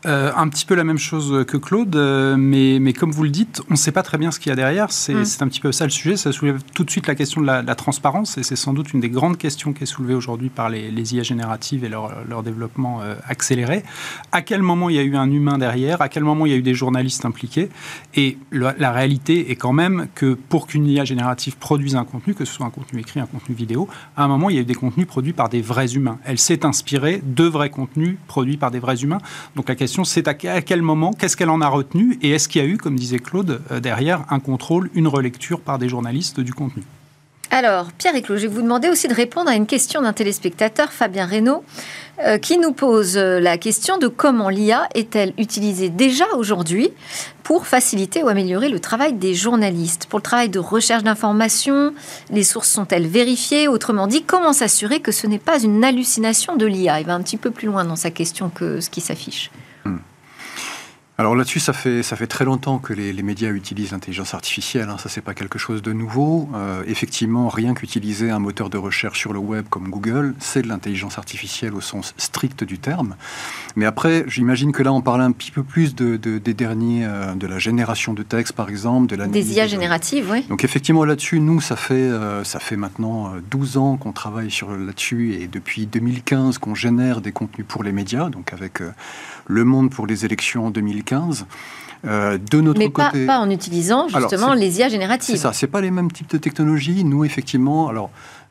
Euh, 0.07 0.31
un 0.37 0.49
petit 0.49 0.65
peu 0.65 0.77
la 0.77 0.85
même 0.85 0.99
chose 0.99 1.45
que 1.47 1.57
Claude, 1.57 1.97
euh, 1.97 2.37
mais, 2.39 2.79
mais 2.81 2.93
comme 2.93 3.11
vous 3.11 3.25
le 3.25 3.31
dites, 3.31 3.63
on 3.69 3.73
ne 3.73 3.77
sait 3.77 3.91
pas 3.91 4.05
très 4.05 4.17
bien 4.17 4.31
ce 4.31 4.39
qu'il 4.39 4.51
y 4.51 4.53
a 4.53 4.57
derrière. 4.57 4.93
C'est 4.93 5.13
mm. 5.15 5.25
un 5.41 5.49
petit 5.49 5.61
peu 5.61 5.73
ça 5.73 5.85
le 5.85 5.91
sujet. 5.91 6.17
Ça 6.17 6.31
soulève 6.31 6.63
tout 6.73 6.85
de 6.85 6.91
suite 6.91 7.09
la 7.09 7.17
question 7.17 7.41
de 7.41 7.47
la, 7.47 7.75
transparence, 7.75 8.39
et 8.39 8.43
c'est 8.43 8.57
sans 8.57 8.73
doute 8.73 8.93
une 8.93 9.01
des 9.01 9.09
grandes 9.09 9.39
questions 9.39 9.73
qui 9.73 9.85
est 9.85 9.87
soulevée 9.87 10.15
aujourd'hui 10.15 10.51
par 10.51 10.69
les, 10.69 10.91
les, 10.91 11.15
IA 11.15 11.23
génératives 11.23 11.85
et 11.85 11.89
leur, 11.89 12.13
leur 12.29 12.43
développement 12.43 13.01
euh, 13.03 13.15
accéléré. 13.27 13.83
À 14.31 14.43
quel 14.43 14.63
moment 14.63 14.89
il 14.89 14.97
y 14.97 14.99
a 14.99 15.03
eu 15.03 15.17
un 15.17 15.31
humain 15.31 15.59
derrière? 15.59 16.01
À 16.01 16.09
quel 16.09 16.23
moment 16.23 16.47
il 16.47 16.53
y 16.53 16.55
a 16.55 16.59
eu 16.59 16.63
des 16.63 16.75
journalistes 16.75 17.25
impliqués? 17.25 17.69
Et 18.15 18.39
la 18.53 18.93
réalité 18.93 19.51
est 19.51 19.57
quand 19.57 19.73
même 19.73 20.09
que 20.15 20.35
pour 20.35 20.67
qu'une 20.67 20.87
IA 20.87 21.05
générative 21.05 21.57
produise 21.57 21.97
un 21.97 22.05
contenu, 22.05 22.35
que 22.35 22.45
ce 22.45 22.53
soit 22.53 22.67
un 22.67 22.71
contenu 22.71 23.01
écrit, 23.01 23.21
un 23.21 23.27
contenu 23.27 23.55
vidéo, 23.55 23.89
à 24.17 24.25
un 24.25 24.29
moment, 24.29 24.51
il 24.51 24.57
y 24.57 24.59
a 24.59 24.63
eu 24.63 24.65
des 24.65 24.75
contenus 24.75 25.07
produits 25.07 25.33
par 25.33 25.49
des 25.49 25.61
vrais 25.61 25.95
humains. 25.95 26.19
Elle 26.25 26.39
s'est 26.39 26.65
inspirée 26.65 27.21
de 27.25 27.45
vrais 27.45 27.71
contenus 27.71 28.17
produits 28.27 28.57
par 28.57 28.71
des 28.71 28.79
vrais 28.79 29.03
humains. 29.03 29.21
Donc 29.57 29.69
la 29.69 29.75
question 29.75 29.88
c'est 30.05 30.29
à 30.29 30.35
quel 30.35 30.83
moment, 30.83 31.13
qu'est-ce 31.13 31.37
qu'elle 31.37 31.51
en 31.51 31.61
a 31.61 31.69
retenu, 31.69 32.19
et 32.23 32.31
est-ce 32.31 32.49
qu'il 32.49 32.63
y 32.63 32.65
a 32.65 32.69
eu, 32.69 32.77
comme 32.77 32.97
disait 32.97 33.19
Claude, 33.19 33.61
euh, 33.71 33.81
derrière 33.81 34.25
un 34.31 34.41
contrôle, 34.41 34.91
une 34.95 35.09
relecture 35.09 35.61
par 35.61 35.79
des 35.79 35.89
journalistes 35.89 36.41
du 36.41 36.55
contenu? 36.55 36.83
Alors, 37.51 37.93
Pierre 37.93 38.15
et 38.15 38.21
Claude, 38.21 38.39
je 38.39 38.47
vais 38.47 38.55
vous 38.55 38.63
demander 38.63 38.91
aussi 38.91 39.09
de 39.09 39.15
répondre 39.15 39.49
à 39.49 39.55
une 39.55 39.67
question 39.67 40.03
d'un 40.03 40.13
téléspectateur, 40.13 40.93
Fabien 40.93 41.25
Reynaud, 41.25 41.65
euh, 42.27 42.37
qui 42.37 42.59
nous 42.59 42.73
pose 42.73 43.17
euh, 43.17 43.41
la 43.41 43.57
question 43.57 43.97
de 43.97 44.07
comment 44.07 44.51
l'IA 44.51 44.87
est-elle 44.95 45.33
utilisée 45.39 45.89
déjà 45.89 46.27
aujourd'hui 46.37 46.91
pour 47.45 47.67
faciliter 47.67 48.23
ou 48.23 48.29
améliorer 48.29 48.69
le 48.69 48.81
travail 48.81 49.15
des 49.15 49.35
journalistes? 49.35 50.07
Pour 50.07 50.19
le 50.19 50.25
travail 50.25 50.51
de 50.51 50.59
recherche 50.59 51.05
d'informations, 51.05 51.95
les 52.31 52.45
sources 52.45 52.71
sont-elles 52.71 53.07
vérifiées? 53.07 53.67
Autrement 53.67 54.07
dit, 54.07 54.25
comment 54.25 54.53
s'assurer 54.53 55.01
que 55.01 55.13
ce 55.13 55.27
n'est 55.27 55.39
pas 55.39 55.59
une 55.59 55.83
hallucination 55.83 56.57
de 56.57 56.67
l'IA 56.67 57.01
Il 57.01 57.07
va 57.07 57.15
un 57.15 57.23
petit 57.23 57.39
peu 57.39 57.51
plus 57.51 57.67
loin 57.67 57.85
dans 57.85 57.97
sa 57.97 58.11
question 58.11 58.51
que 58.51 58.81
ce 58.81 58.91
qui 58.91 59.01
s'affiche. 59.01 59.51
Alors 61.21 61.35
là-dessus, 61.35 61.59
ça 61.59 61.73
fait, 61.73 62.05
ça 62.05 62.15
fait 62.15 62.29
très 62.29 62.45
longtemps 62.45 62.79
que 62.79 62.93
les, 62.93 63.13
médias 63.25 63.51
utilisent 63.51 63.91
l'intelligence 63.91 64.35
artificielle. 64.35 64.89
Hein. 64.89 64.99
Ça, 64.99 65.09
c'est 65.09 65.21
pas 65.21 65.35
quelque 65.35 65.59
chose 65.59 65.83
de 65.83 65.93
nouveau. 65.93 66.49
Euh, 66.55 66.85
effectivement, 66.87 67.49
rien 67.49 67.75
qu'utiliser 67.75 68.31
un 68.31 68.39
moteur 68.39 68.71
de 68.71 68.79
recherche 68.79 69.19
sur 69.19 69.33
le 69.33 69.41
web 69.41 69.67
comme 69.69 69.91
Google, 69.91 70.37
c'est 70.39 70.63
de 70.63 70.69
l'intelligence 70.69 71.19
artificielle 71.19 71.75
au 71.75 71.81
sens 71.81 72.15
strict 72.19 72.63
du 72.63 72.79
terme. 72.79 73.17
Mais 73.75 73.85
après, 73.85 74.27
j'imagine 74.29 74.71
que 74.71 74.85
là, 74.85 74.93
on 74.93 75.01
parle 75.01 75.23
un 75.23 75.33
petit 75.33 75.51
peu 75.51 75.65
plus 75.65 75.97
de, 75.97 76.17
des 76.17 76.55
derniers, 76.55 77.05
euh, 77.05 77.35
de 77.35 77.49
la 77.49 77.59
génération 77.59 78.15
de 78.15 78.23
texte, 78.23 78.53
par 78.53 78.69
exemple, 78.69 79.09
de 79.09 79.17
la 79.17 79.27
des 79.27 79.55
IA 79.55 79.67
génératives, 79.67 80.31
oui. 80.31 80.47
Donc 80.49 80.63
effectivement, 80.63 81.05
là-dessus, 81.05 81.41
nous, 81.41 81.61
ça 81.61 81.75
fait, 81.75 81.95
euh, 81.95 82.45
ça 82.45 82.61
fait 82.61 82.77
maintenant 82.77 83.33
12 83.51 83.77
ans 83.77 83.97
qu'on 83.97 84.13
travaille 84.13 84.53
sur 84.53 84.71
là-dessus 84.71 85.35
et 85.35 85.49
depuis 85.49 85.87
2015 85.87 86.59
qu'on 86.59 86.77
génère 86.77 87.21
des 87.21 87.33
contenus 87.33 87.67
pour 87.67 87.83
les 87.83 87.91
médias, 87.91 88.29
donc 88.29 88.53
avec 88.53 88.81
Le 89.49 89.65
Monde 89.65 89.91
pour 89.91 90.07
les 90.07 90.25
élections 90.25 90.67
en 90.67 90.71
2015. 90.71 91.08
Euh, 92.07 92.39
de 92.39 92.61
notre 92.61 92.79
Mais 92.79 92.91
côté, 92.91 93.27
pas, 93.27 93.35
pas 93.35 93.39
en 93.41 93.51
utilisant 93.51 94.09
justement 94.09 94.55
les 94.55 94.79
IA 94.79 94.89
génératives. 94.89 95.35
C'est 95.35 95.41
ça, 95.41 95.53
c'est 95.53 95.67
pas 95.67 95.81
les 95.81 95.91
mêmes 95.91 96.13
types 96.13 96.31
de 96.31 96.39
technologies. 96.39 97.05
Nous, 97.05 97.25
effectivement, 97.25 97.89
alors. 97.89 98.11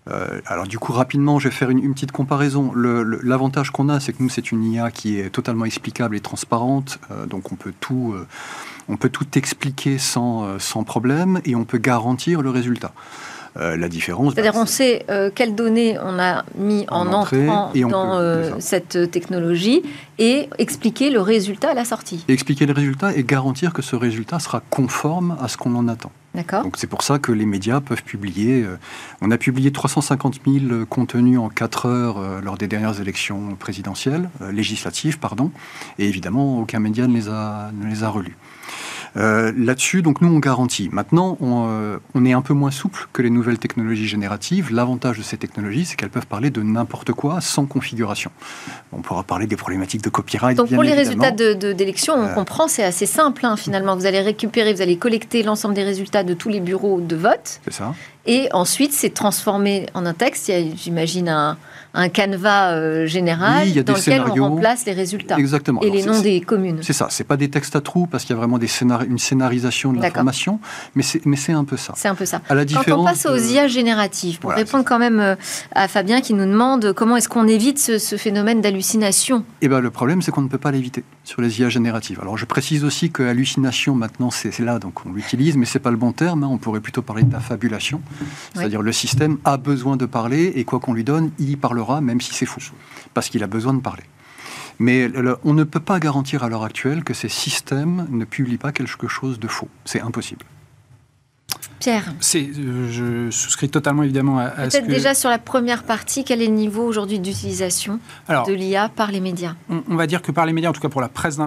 Euh, 0.09 0.39
alors 0.45 0.67
du 0.67 0.79
coup, 0.79 0.93
rapidement, 0.93 1.37
je 1.37 1.49
vais 1.49 1.53
faire 1.53 1.69
une, 1.69 1.93
petite 1.93 2.13
comparaison. 2.13 2.71
L'avantage 2.73 3.71
qu'on 3.71 3.89
a, 3.89 3.99
c'est 3.99 4.13
que 4.13 4.23
nous, 4.23 4.29
c'est 4.29 4.53
une 4.53 4.63
IA 4.63 4.89
qui 4.89 5.19
est 5.19 5.29
totalement 5.29 5.65
explicable 5.65 6.15
et 6.15 6.21
transparente. 6.21 6.99
Euh, 7.11 7.25
donc 7.25 7.51
on 7.51 7.55
peut 7.55 7.73
tout, 7.81 8.15
on 8.87 8.95
peut 8.95 9.09
tout 9.09 9.27
expliquer 9.37 9.97
sans, 9.97 10.59
sans 10.59 10.85
problème 10.85 11.41
et 11.43 11.57
on 11.57 11.65
peut 11.65 11.77
garantir 11.77 12.41
le 12.41 12.49
résultat. 12.49 12.93
Euh, 13.59 13.75
la 13.75 13.89
différence. 13.89 14.33
C'est-à-dire, 14.33 14.53
bah, 14.53 14.59
on 14.61 14.65
sait 14.67 15.03
euh, 15.09 15.31
quelles 15.33 15.55
données 15.55 15.97
on 15.99 16.19
a 16.19 16.45
mis 16.55 16.85
en, 16.89 17.07
entrant 17.11 17.71
dans 17.73 18.19
euh, 18.19 18.51
cette 18.59 19.09
technologie 19.09 19.81
et 20.19 20.47
expliquer 20.59 21.09
le 21.09 21.21
résultat 21.21 21.71
à 21.71 21.73
la 21.73 21.83
sortie. 21.83 22.23
expliquer 22.27 22.67
le 22.67 22.73
résultat 22.73 23.15
et 23.15 23.23
garantir 23.23 23.73
que 23.73 23.81
ce 23.81 23.95
résultat 23.95 24.37
sera 24.37 24.61
conforme 24.69 25.37
à 25.41 25.47
ce 25.47 25.57
qu'on 25.57 25.73
en 25.75 25.87
attend. 25.87 26.11
D'accord. 26.35 26.63
Donc 26.63 26.77
c'est 26.77 26.87
pour 26.87 27.01
ça 27.01 27.17
que 27.17 27.31
les 27.31 27.47
médias 27.47 27.81
peuvent 27.81 28.03
publier. 28.03 28.63
on 29.21 29.31
a 29.31 29.37
publié 29.39 29.71
350 29.71 30.41
000 30.45 30.85
contenus 30.85 31.39
en 31.39 31.49
4 31.49 31.87
heures 31.87 32.41
lors 32.43 32.57
des 32.57 32.67
dernières 32.67 33.01
élections 33.01 33.55
présidentielles, 33.55 34.29
législatives, 34.51 35.17
pardon. 35.17 35.51
Et 35.97 36.05
évidemment, 36.05 36.59
aucun 36.59 36.79
média 36.79 37.07
ne 37.07 37.13
les 37.15 37.27
a, 37.27 37.71
ne 37.73 37.89
les 37.89 38.03
a 38.03 38.09
relus. 38.09 38.37
Euh, 39.17 39.51
là-dessus, 39.57 40.01
donc 40.01 40.21
nous, 40.21 40.33
on 40.33 40.39
garantit. 40.39 40.89
Maintenant, 40.91 41.37
euh, 41.41 41.97
on, 42.13 42.25
est 42.25 42.33
un 42.33 42.41
peu 42.41 42.53
moins 42.53 42.71
souple 42.71 43.07
que 43.13 43.21
les 43.21 43.29
nouvelles 43.29 43.57
technologies 43.57 44.07
génératives. 44.07 44.71
L'avantage 44.71 45.17
de 45.17 45.23
ces 45.23 45.37
technologies, 45.37 45.85
c'est 45.85 45.95
qu'elles 45.95 46.09
peuvent 46.09 46.27
parler 46.27 46.49
de 46.49 46.61
n'importe 46.61 47.11
quoi 47.13 47.41
sans 47.41 47.65
configuration. 47.65 48.31
On 48.91 49.01
pourra 49.01 49.23
parler 49.23 49.47
des 49.47 49.55
problématiques 49.55 50.03
de 50.03 50.09
copyright. 50.09 50.57
Donc 50.57 50.69
pour 50.69 50.83
les 50.83 50.93
résultats 50.93 51.31
d'élection, 51.31 52.13
on 52.15 52.25
euh, 52.25 52.33
comprend, 52.33 52.67
c'est 52.67 52.83
assez 52.83 53.05
simple 53.05 53.45
hein, 53.45 53.55
finalement. 53.57 53.95
Vous 53.95 54.05
allez 54.05 54.21
récupérer, 54.21 54.73
vous 54.73 54.81
allez 54.81 54.97
collecter 54.97 55.43
l'ensemble 55.43 55.73
des 55.73 55.83
résultats 55.83 56.23
de 56.23 56.33
tous 56.33 56.49
les 56.49 56.59
bureaux 56.59 57.01
de 57.01 57.15
vote. 57.15 57.59
C'est 57.63 57.73
ça. 57.73 57.93
Et 58.27 58.49
ensuite, 58.51 58.93
c'est 58.93 59.13
transformé 59.13 59.87
en 59.93 60.05
un 60.05 60.13
texte. 60.13 60.49
Il 60.49 60.51
y 60.51 60.71
a, 60.71 60.75
j'imagine, 60.75 61.29
un, 61.29 61.57
un 61.97 62.09
canevas 62.09 62.73
euh, 62.73 63.07
général 63.07 63.73
dans 63.83 63.93
lequel 63.93 64.21
on 64.21 64.49
remplace 64.49 64.85
les 64.85 64.93
résultats 64.93 65.37
Exactement. 65.37 65.81
et 65.81 65.89
les 65.89 66.03
noms 66.03 66.21
des 66.21 66.41
communes. 66.41 66.79
C'est 66.81 66.93
ça. 66.93 67.07
C'est 67.09 67.23
pas 67.23 67.37
des 67.37 67.49
textes 67.49 67.75
à 67.75 67.81
trous 67.81 68.05
parce 68.05 68.23
qu'il 68.23 68.35
y 68.35 68.37
a 68.37 68.39
vraiment 68.39 68.59
des 68.59 68.67
une 69.07 69.17
scénarisation 69.17 69.93
de 69.93 70.01
l'information, 70.01 70.59
mais 70.95 71.03
c'est 71.03 71.25
mais 71.25 71.35
c'est 71.35 71.53
un 71.53 71.63
peu 71.63 71.77
ça. 71.77 71.93
C'est 71.95 72.07
un 72.07 72.15
peu 72.15 72.25
ça. 72.25 72.41
À 72.49 72.55
la 72.55 72.65
Quand 72.65 72.83
on 72.91 73.03
passe 73.03 73.25
aux 73.25 73.37
IA 73.37 73.67
génératives, 73.67 74.39
pour 74.39 74.51
répondre 74.51 74.85
quand 74.85 74.99
même 74.99 75.19
euh, 75.19 75.35
à 75.73 75.87
Fabien 75.87 76.21
qui 76.21 76.33
nous 76.33 76.45
demande 76.45 76.93
comment 76.93 77.17
est-ce 77.17 77.29
qu'on 77.29 77.47
évite 77.47 77.79
ce, 77.79 78.17
phénomène 78.17 78.61
d'hallucination. 78.61 79.43
Eh 79.61 79.67
ben 79.67 79.79
le 79.79 79.89
problème 79.89 80.21
c'est 80.21 80.31
qu'on 80.31 80.41
ne 80.41 80.49
peut 80.49 80.57
pas 80.57 80.71
l'éviter 80.71 81.03
sur 81.23 81.41
les 81.41 81.59
IA 81.59 81.69
génératives. 81.69 82.19
Alors 82.21 82.37
je 82.37 82.45
précise 82.45 82.83
aussi 82.83 83.09
que 83.09 83.23
hallucination 83.23 83.95
maintenant 83.95 84.29
c'est 84.29 84.57
là 84.59 84.77
donc 84.77 85.05
on 85.05 85.13
l'utilise, 85.13 85.57
mais 85.57 85.65
c'est 85.65 85.79
pas 85.79 85.91
le 85.91 85.97
bon 85.97 86.11
terme. 86.11 86.43
Hein. 86.43 86.49
On 86.51 86.57
pourrait 86.57 86.81
plutôt 86.81 87.01
parler 87.01 87.23
d'affabulation, 87.23 88.01
c'est-à-dire 88.53 88.81
le 88.81 88.91
système 88.91 89.37
a 89.45 89.57
besoin 89.57 89.97
de 89.97 90.05
parler 90.05 90.53
et 90.55 90.63
quoi 90.63 90.79
qu'on 90.79 90.93
lui 90.93 91.03
donne, 91.03 91.31
il 91.39 91.49
y 91.49 91.55
parlera 91.55 92.01
même 92.01 92.21
si 92.21 92.33
c'est 92.33 92.45
fou, 92.45 92.61
parce 93.13 93.29
qu'il 93.29 93.43
a 93.43 93.47
besoin 93.47 93.73
de 93.73 93.81
parler. 93.81 94.03
Mais 94.79 95.09
on 95.43 95.53
ne 95.53 95.63
peut 95.63 95.79
pas 95.79 95.99
garantir 95.99 96.43
à 96.43 96.49
l'heure 96.49 96.63
actuelle 96.63 97.03
que 97.03 97.13
ces 97.13 97.29
systèmes 97.29 98.07
ne 98.09 98.25
publient 98.25 98.59
pas 98.59 98.71
quelque 98.71 99.07
chose 99.07 99.39
de 99.39 99.47
faux. 99.47 99.69
C'est 99.85 100.01
impossible. 100.01 100.45
Pierre 101.79 102.13
euh, 102.35 102.91
Je 102.91 103.31
souscris 103.31 103.69
totalement 103.69 104.03
évidemment 104.03 104.39
à, 104.39 104.45
à 104.45 104.67
Peut-être 104.67 104.87
déjà 104.87 105.13
sur 105.13 105.29
la 105.29 105.37
première 105.37 105.83
partie, 105.83 106.23
quel 106.23 106.41
est 106.41 106.47
le 106.47 106.53
niveau 106.53 106.83
aujourd'hui 106.83 107.19
d'utilisation 107.19 107.99
de 108.29 108.53
l'IA 108.53 108.89
par 108.89 109.11
les 109.11 109.19
médias 109.19 109.55
on, 109.69 109.95
va 109.95 110.07
dire 110.07 110.21
que 110.21 110.31
par 110.31 110.45
les 110.45 110.53
médias, 110.53 110.69
en 110.69 110.73
tout 110.73 110.81
cas 110.81 110.89
pour 110.89 111.01
la 111.01 111.09
presse, 111.09 111.37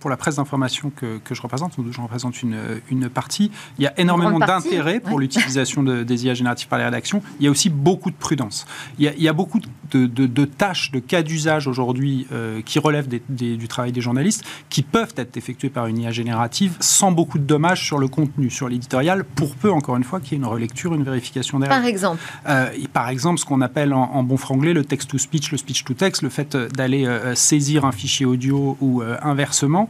pour 0.00 0.10
la 0.10 0.16
presse 0.16 0.36
d'information 0.36 0.90
que, 0.94 1.18
que, 1.18 1.34
je 1.34 1.42
représente, 1.42 1.74
je 1.90 2.00
représente 2.00 2.42
une, 2.42 2.58
une 2.90 3.08
partie, 3.08 3.50
il 3.78 3.84
y 3.84 3.86
a 3.86 3.98
énormément 3.98 4.38
d'intérêt 4.38 5.00
pour 5.00 5.18
l'utilisation 5.18 5.82
de, 5.82 6.02
des 6.02 6.26
IA 6.26 6.34
génératives 6.34 6.68
par 6.68 6.78
les 6.78 6.84
rédactions. 6.84 7.22
Il 7.40 7.44
y 7.44 7.48
a 7.48 7.50
aussi 7.50 7.70
beaucoup 7.70 8.10
de 8.10 8.16
prudence. 8.16 8.66
Il 8.98 9.04
y 9.04 9.08
a, 9.08 9.12
il 9.14 9.22
y 9.22 9.28
a 9.28 9.32
beaucoup 9.32 9.60
de, 9.90 10.06
de, 10.06 10.44
tâches, 10.44 10.90
de 10.90 10.98
cas 10.98 11.22
d'usage 11.22 11.66
aujourd'hui 11.66 12.26
euh, 12.32 12.60
qui 12.62 12.78
relèvent 12.78 13.08
du 13.08 13.68
travail 13.68 13.92
des 13.92 14.00
journalistes, 14.00 14.44
qui 14.68 14.82
peuvent 14.82 15.14
être 15.16 15.36
effectuées 15.36 15.70
par 15.70 15.86
une 15.86 15.98
IA 15.98 16.10
générative 16.10 16.76
sans 16.80 17.12
beaucoup 17.12 17.38
de 17.38 17.44
dommages 17.44 17.84
sur 17.84 17.98
le 17.98 18.08
contenu, 18.08 18.50
sur 18.50 18.68
l'éditorial, 18.68 19.24
pour 19.24 19.54
peu 19.54 19.70
encore 19.78 19.96
une 19.96 20.04
fois, 20.04 20.20
qu'il 20.20 20.32
y 20.32 20.34
ait 20.34 20.38
une 20.38 20.44
relecture, 20.44 20.94
une 20.94 21.04
vérification 21.04 21.58
derrière. 21.58 21.78
Par 21.78 21.86
exemple 21.86 22.22
euh, 22.48 22.66
Par 22.92 23.08
exemple, 23.08 23.38
ce 23.38 23.44
qu'on 23.44 23.60
appelle 23.60 23.94
en, 23.94 24.22
bon 24.22 24.36
franglais 24.36 24.74
le 24.74 24.84
text-to-speech, 24.84 25.52
le 25.52 25.58
speech-to-text, 25.58 26.22
le 26.22 26.28
fait 26.28 26.54
euh, 26.54 26.68
d'aller 26.68 27.06
euh, 27.06 27.34
saisir 27.34 27.84
un 27.84 27.92
fichier 27.92 28.26
audio 28.26 28.76
ou 28.80 29.02
inversement, 29.22 29.88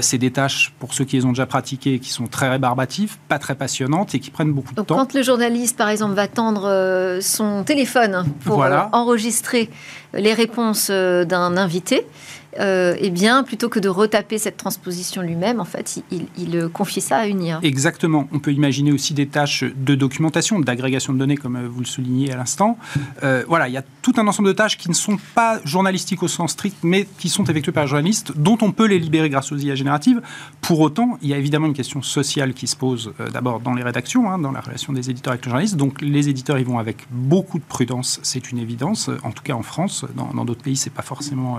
c'est 0.00 0.18
des 0.18 0.30
tâches, 0.30 0.72
pour 0.78 0.92
ceux 0.92 1.04
qui 1.04 1.16
les 1.16 1.24
ont 1.24 1.30
déjà 1.30 1.46
pratiquées, 1.46 1.98
qui 1.98 2.10
sont 2.10 2.26
très 2.26 2.48
rébarbatives, 2.48 3.16
pas 3.28 3.38
très 3.38 3.54
passionnantes 3.54 4.14
et 4.14 4.20
qui 4.20 4.30
prennent 4.30 4.52
beaucoup 4.52 4.74
de 4.74 4.82
temps. 4.82 4.96
Quand 4.96 5.14
le 5.14 5.22
journaliste, 5.22 5.76
par 5.76 5.88
exemple, 5.88 6.14
va 6.14 6.26
tendre 6.28 7.18
son 7.20 7.62
téléphone 7.64 8.24
pour 8.44 8.64
enregistrer 8.92 9.70
les 10.14 10.32
réponses 10.32 10.90
d'un 10.90 11.56
invité, 11.56 12.06
euh, 12.58 12.96
eh 12.98 13.10
bien, 13.10 13.42
plutôt 13.44 13.68
que 13.68 13.78
de 13.78 13.88
retaper 13.88 14.38
cette 14.38 14.56
transposition 14.56 15.22
lui-même, 15.22 15.60
en 15.60 15.64
fait, 15.64 16.02
il, 16.10 16.68
confie 16.72 17.00
ça 17.00 17.18
à 17.18 17.26
une 17.26 17.42
IA. 17.42 17.60
Exactement. 17.62 18.28
On 18.32 18.38
peut 18.38 18.52
imaginer 18.52 18.90
aussi 18.90 19.14
des 19.14 19.26
tâches 19.26 19.64
de 19.64 19.94
documentation, 19.94 20.58
d'agrégation 20.58 21.12
de 21.12 21.18
données, 21.18 21.36
comme 21.36 21.56
euh, 21.56 21.68
vous 21.68 21.80
le 21.80 21.86
soulignez 21.86 22.32
à 22.32 22.36
l'instant. 22.36 22.78
Euh, 23.22 23.44
voilà, 23.48 23.68
il 23.68 23.74
y 23.74 23.76
a 23.76 23.84
tout 24.02 24.12
un 24.16 24.26
ensemble 24.26 24.48
de 24.48 24.54
tâches 24.54 24.76
qui 24.76 24.88
ne 24.88 24.94
sont 24.94 25.18
pas 25.34 25.60
journalistiques 25.64 26.22
au 26.22 26.28
sens 26.28 26.52
strict, 26.52 26.76
mais 26.82 27.06
qui 27.18 27.28
sont 27.28 27.44
effectuées 27.44 27.72
par 27.72 27.84
les 27.84 27.88
journalistes, 27.88 28.32
dont 28.36 28.58
on 28.62 28.72
peut 28.72 28.86
les 28.86 28.98
libérer 28.98 29.28
grâce 29.28 29.52
aux 29.52 29.56
IA 29.56 29.74
génératives. 29.74 30.20
Pour 30.60 30.80
autant, 30.80 31.18
il 31.22 31.28
y 31.28 31.34
a 31.34 31.38
évidemment 31.38 31.66
une 31.66 31.74
question 31.74 32.02
sociale 32.02 32.54
qui 32.54 32.66
se 32.66 32.76
pose 32.76 33.12
d'abord 33.32 33.60
dans 33.60 33.74
les 33.74 33.82
rédactions, 33.82 34.30
hein, 34.30 34.38
dans 34.38 34.52
la 34.52 34.60
relation 34.60 34.92
des 34.92 35.10
éditeurs 35.10 35.32
avec 35.32 35.44
les 35.44 35.50
journalistes. 35.50 35.76
Donc, 35.76 36.00
les 36.00 36.28
éditeurs, 36.28 36.58
ils 36.58 36.66
vont 36.66 36.78
avec 36.78 37.06
beaucoup 37.10 37.58
de 37.58 37.64
prudence, 37.64 38.20
c'est 38.22 38.50
une 38.50 38.58
évidence. 38.58 39.10
En 39.22 39.30
tout 39.30 39.42
cas, 39.42 39.54
en 39.54 39.62
France, 39.62 39.97
dans 40.14 40.44
d'autres 40.44 40.62
pays, 40.62 40.76
c'est 40.76 40.90
pas 40.90 41.02
forcément 41.02 41.58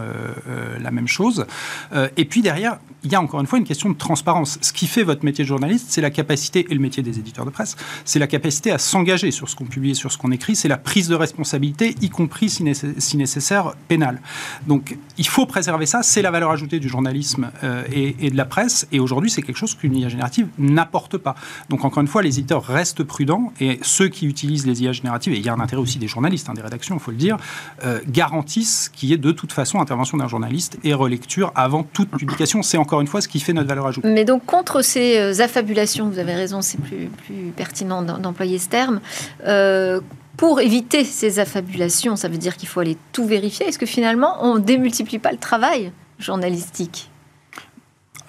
la 0.79 0.91
même 0.91 1.07
chose. 1.07 1.45
Euh, 1.93 2.09
et 2.17 2.25
puis 2.25 2.41
derrière, 2.41 2.79
il 3.03 3.11
y 3.11 3.15
a 3.15 3.21
encore 3.21 3.39
une 3.39 3.47
fois 3.47 3.59
une 3.59 3.65
question 3.65 3.89
de 3.89 3.97
transparence. 3.97 4.57
Ce 4.61 4.73
qui 4.73 4.87
fait 4.87 5.03
votre 5.03 5.23
métier 5.23 5.43
de 5.43 5.47
journaliste, 5.47 5.87
c'est 5.89 6.01
la 6.01 6.09
capacité, 6.09 6.65
et 6.69 6.73
le 6.73 6.79
métier 6.79 7.03
des 7.03 7.17
éditeurs 7.19 7.45
de 7.45 7.49
presse, 7.49 7.75
c'est 8.05 8.19
la 8.19 8.27
capacité 8.27 8.71
à 8.71 8.77
s'engager 8.77 9.31
sur 9.31 9.49
ce 9.49 9.55
qu'on 9.55 9.65
publie, 9.65 9.95
sur 9.95 10.11
ce 10.11 10.17
qu'on 10.17 10.31
écrit, 10.31 10.55
c'est 10.55 10.67
la 10.67 10.77
prise 10.77 11.07
de 11.07 11.15
responsabilité, 11.15 11.95
y 12.01 12.09
compris 12.09 12.49
si, 12.49 12.63
nécessaire 12.63 13.73
pénale. 13.87 14.21
Donc 14.67 14.97
il 15.17 15.27
faut 15.27 15.45
préserver 15.45 15.85
ça, 15.85 16.03
c'est 16.03 16.21
la 16.21 16.31
valeur 16.31 16.51
ajoutée 16.51 16.79
du 16.79 16.89
journalisme 16.89 17.51
euh, 17.63 17.83
et, 17.91 18.29
de 18.29 18.37
la 18.37 18.45
presse, 18.45 18.87
et 18.91 18.99
aujourd'hui 18.99 19.29
c'est 19.29 19.41
quelque 19.41 19.57
chose 19.57 19.75
qu'une 19.75 19.95
IA 19.95 20.09
générative 20.09 20.47
n'apporte 20.57 21.17
pas. 21.17 21.35
Donc 21.69 21.85
encore 21.85 22.01
une 22.01 22.07
fois, 22.07 22.21
les 22.21 22.39
éditeurs 22.39 22.63
restent 22.63 23.03
prudents, 23.03 23.53
et 23.61 23.79
ceux 23.81 24.09
qui 24.09 24.25
utilisent 24.25 24.67
les 24.67 24.83
IA 24.83 24.91
génératives, 24.91 25.33
et 25.33 25.37
il 25.37 25.45
y 25.45 25.49
a 25.49 25.53
un 25.53 25.59
intérêt 25.59 25.81
aussi 25.81 25.99
des 25.99 26.07
journalistes, 26.07 26.49
hein, 26.49 26.53
des 26.53 26.61
rédactions, 26.61 26.95
il 26.95 27.01
faut 27.01 27.11
le 27.11 27.17
dire, 27.17 27.37
euh, 27.85 28.01
garantissent 28.29 28.89
qu'il 28.93 29.09
y 29.09 29.13
ait 29.13 29.17
de 29.17 29.31
toute 29.31 29.51
façon 29.51 29.79
intervention 29.79 30.17
d'un 30.17 30.27
journaliste 30.27 30.77
et 30.83 30.93
relecture 30.93 31.51
avant 31.55 31.83
toute 31.83 32.09
publication. 32.11 32.61
C'est 32.61 32.77
encore 32.77 33.01
une 33.01 33.07
fois 33.07 33.21
ce 33.21 33.27
qui 33.27 33.39
fait 33.39 33.53
notre 33.53 33.67
valeur 33.67 33.87
ajoutée. 33.87 34.07
Mais 34.07 34.25
donc 34.25 34.45
contre 34.45 34.81
ces 34.81 35.17
euh, 35.17 35.43
affabulations, 35.43 36.09
vous 36.09 36.19
avez 36.19 36.35
raison, 36.35 36.61
c'est 36.61 36.79
plus, 36.79 37.09
plus 37.25 37.51
pertinent 37.55 38.03
d'employer 38.03 38.59
ce 38.59 38.69
terme. 38.69 39.01
Euh, 39.45 39.99
pour 40.37 40.61
éviter 40.61 41.03
ces 41.03 41.39
affabulations, 41.39 42.15
ça 42.15 42.29
veut 42.29 42.37
dire 42.37 42.55
qu'il 42.55 42.69
faut 42.69 42.79
aller 42.79 42.97
tout 43.11 43.25
vérifier. 43.25 43.67
Est-ce 43.67 43.79
que 43.79 43.85
finalement, 43.85 44.37
on 44.41 44.55
ne 44.55 44.59
démultiplie 44.59 45.19
pas 45.19 45.31
le 45.31 45.37
travail 45.37 45.91
journalistique? 46.17 47.09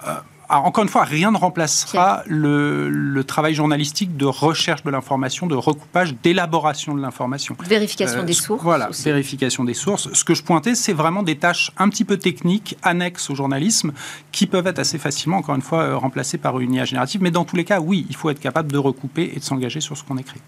Euh, 0.07 0.15
encore 0.59 0.83
une 0.83 0.89
fois, 0.89 1.03
rien 1.03 1.31
ne 1.31 1.37
remplacera 1.37 2.23
le, 2.27 3.23
travail 3.27 3.53
journalistique 3.53 4.17
de 4.17 4.25
recherche 4.25 4.83
de 4.83 4.89
l'information, 4.89 5.47
de 5.47 5.55
recoupage, 5.55 6.15
d'élaboration 6.21 6.95
de 6.95 7.01
l'information. 7.01 7.55
Vérification 7.63 8.23
des 8.23 8.33
sources. 8.33 8.63
Voilà, 8.63 8.89
vérification 9.03 9.63
des 9.63 9.73
sources. 9.73 10.11
Ce 10.13 10.23
que 10.23 10.33
je 10.33 10.43
pointais, 10.43 10.75
c'est 10.75 10.93
vraiment 10.93 11.23
des 11.23 11.37
tâches 11.37 11.71
un 11.77 11.89
petit 11.89 12.03
peu 12.03 12.17
techniques, 12.17 12.77
annexes 12.83 13.29
au 13.29 13.35
journalisme, 13.35 13.93
qui 14.31 14.47
peuvent 14.47 14.67
être 14.67 14.79
assez 14.79 14.97
facilement, 14.97 15.37
encore 15.37 15.55
une 15.55 15.61
fois, 15.61 15.83
euh, 15.83 15.97
remplacées 15.97 16.37
par 16.37 16.59
une 16.59 16.73
IA 16.73 16.85
générative. 16.85 17.21
Mais 17.21 17.31
dans 17.31 17.45
tous 17.45 17.55
les 17.55 17.65
cas, 17.65 17.79
oui, 17.79 18.05
il 18.09 18.15
faut 18.15 18.29
être 18.29 18.39
capable 18.39 18.71
de 18.71 18.77
recouper 18.77 19.31
et 19.35 19.39
de 19.39 19.43
s'engager 19.43 19.79
sur 19.79 19.95
ce 19.95 20.03
qu'on 20.03 20.17
écrit. 20.17 20.41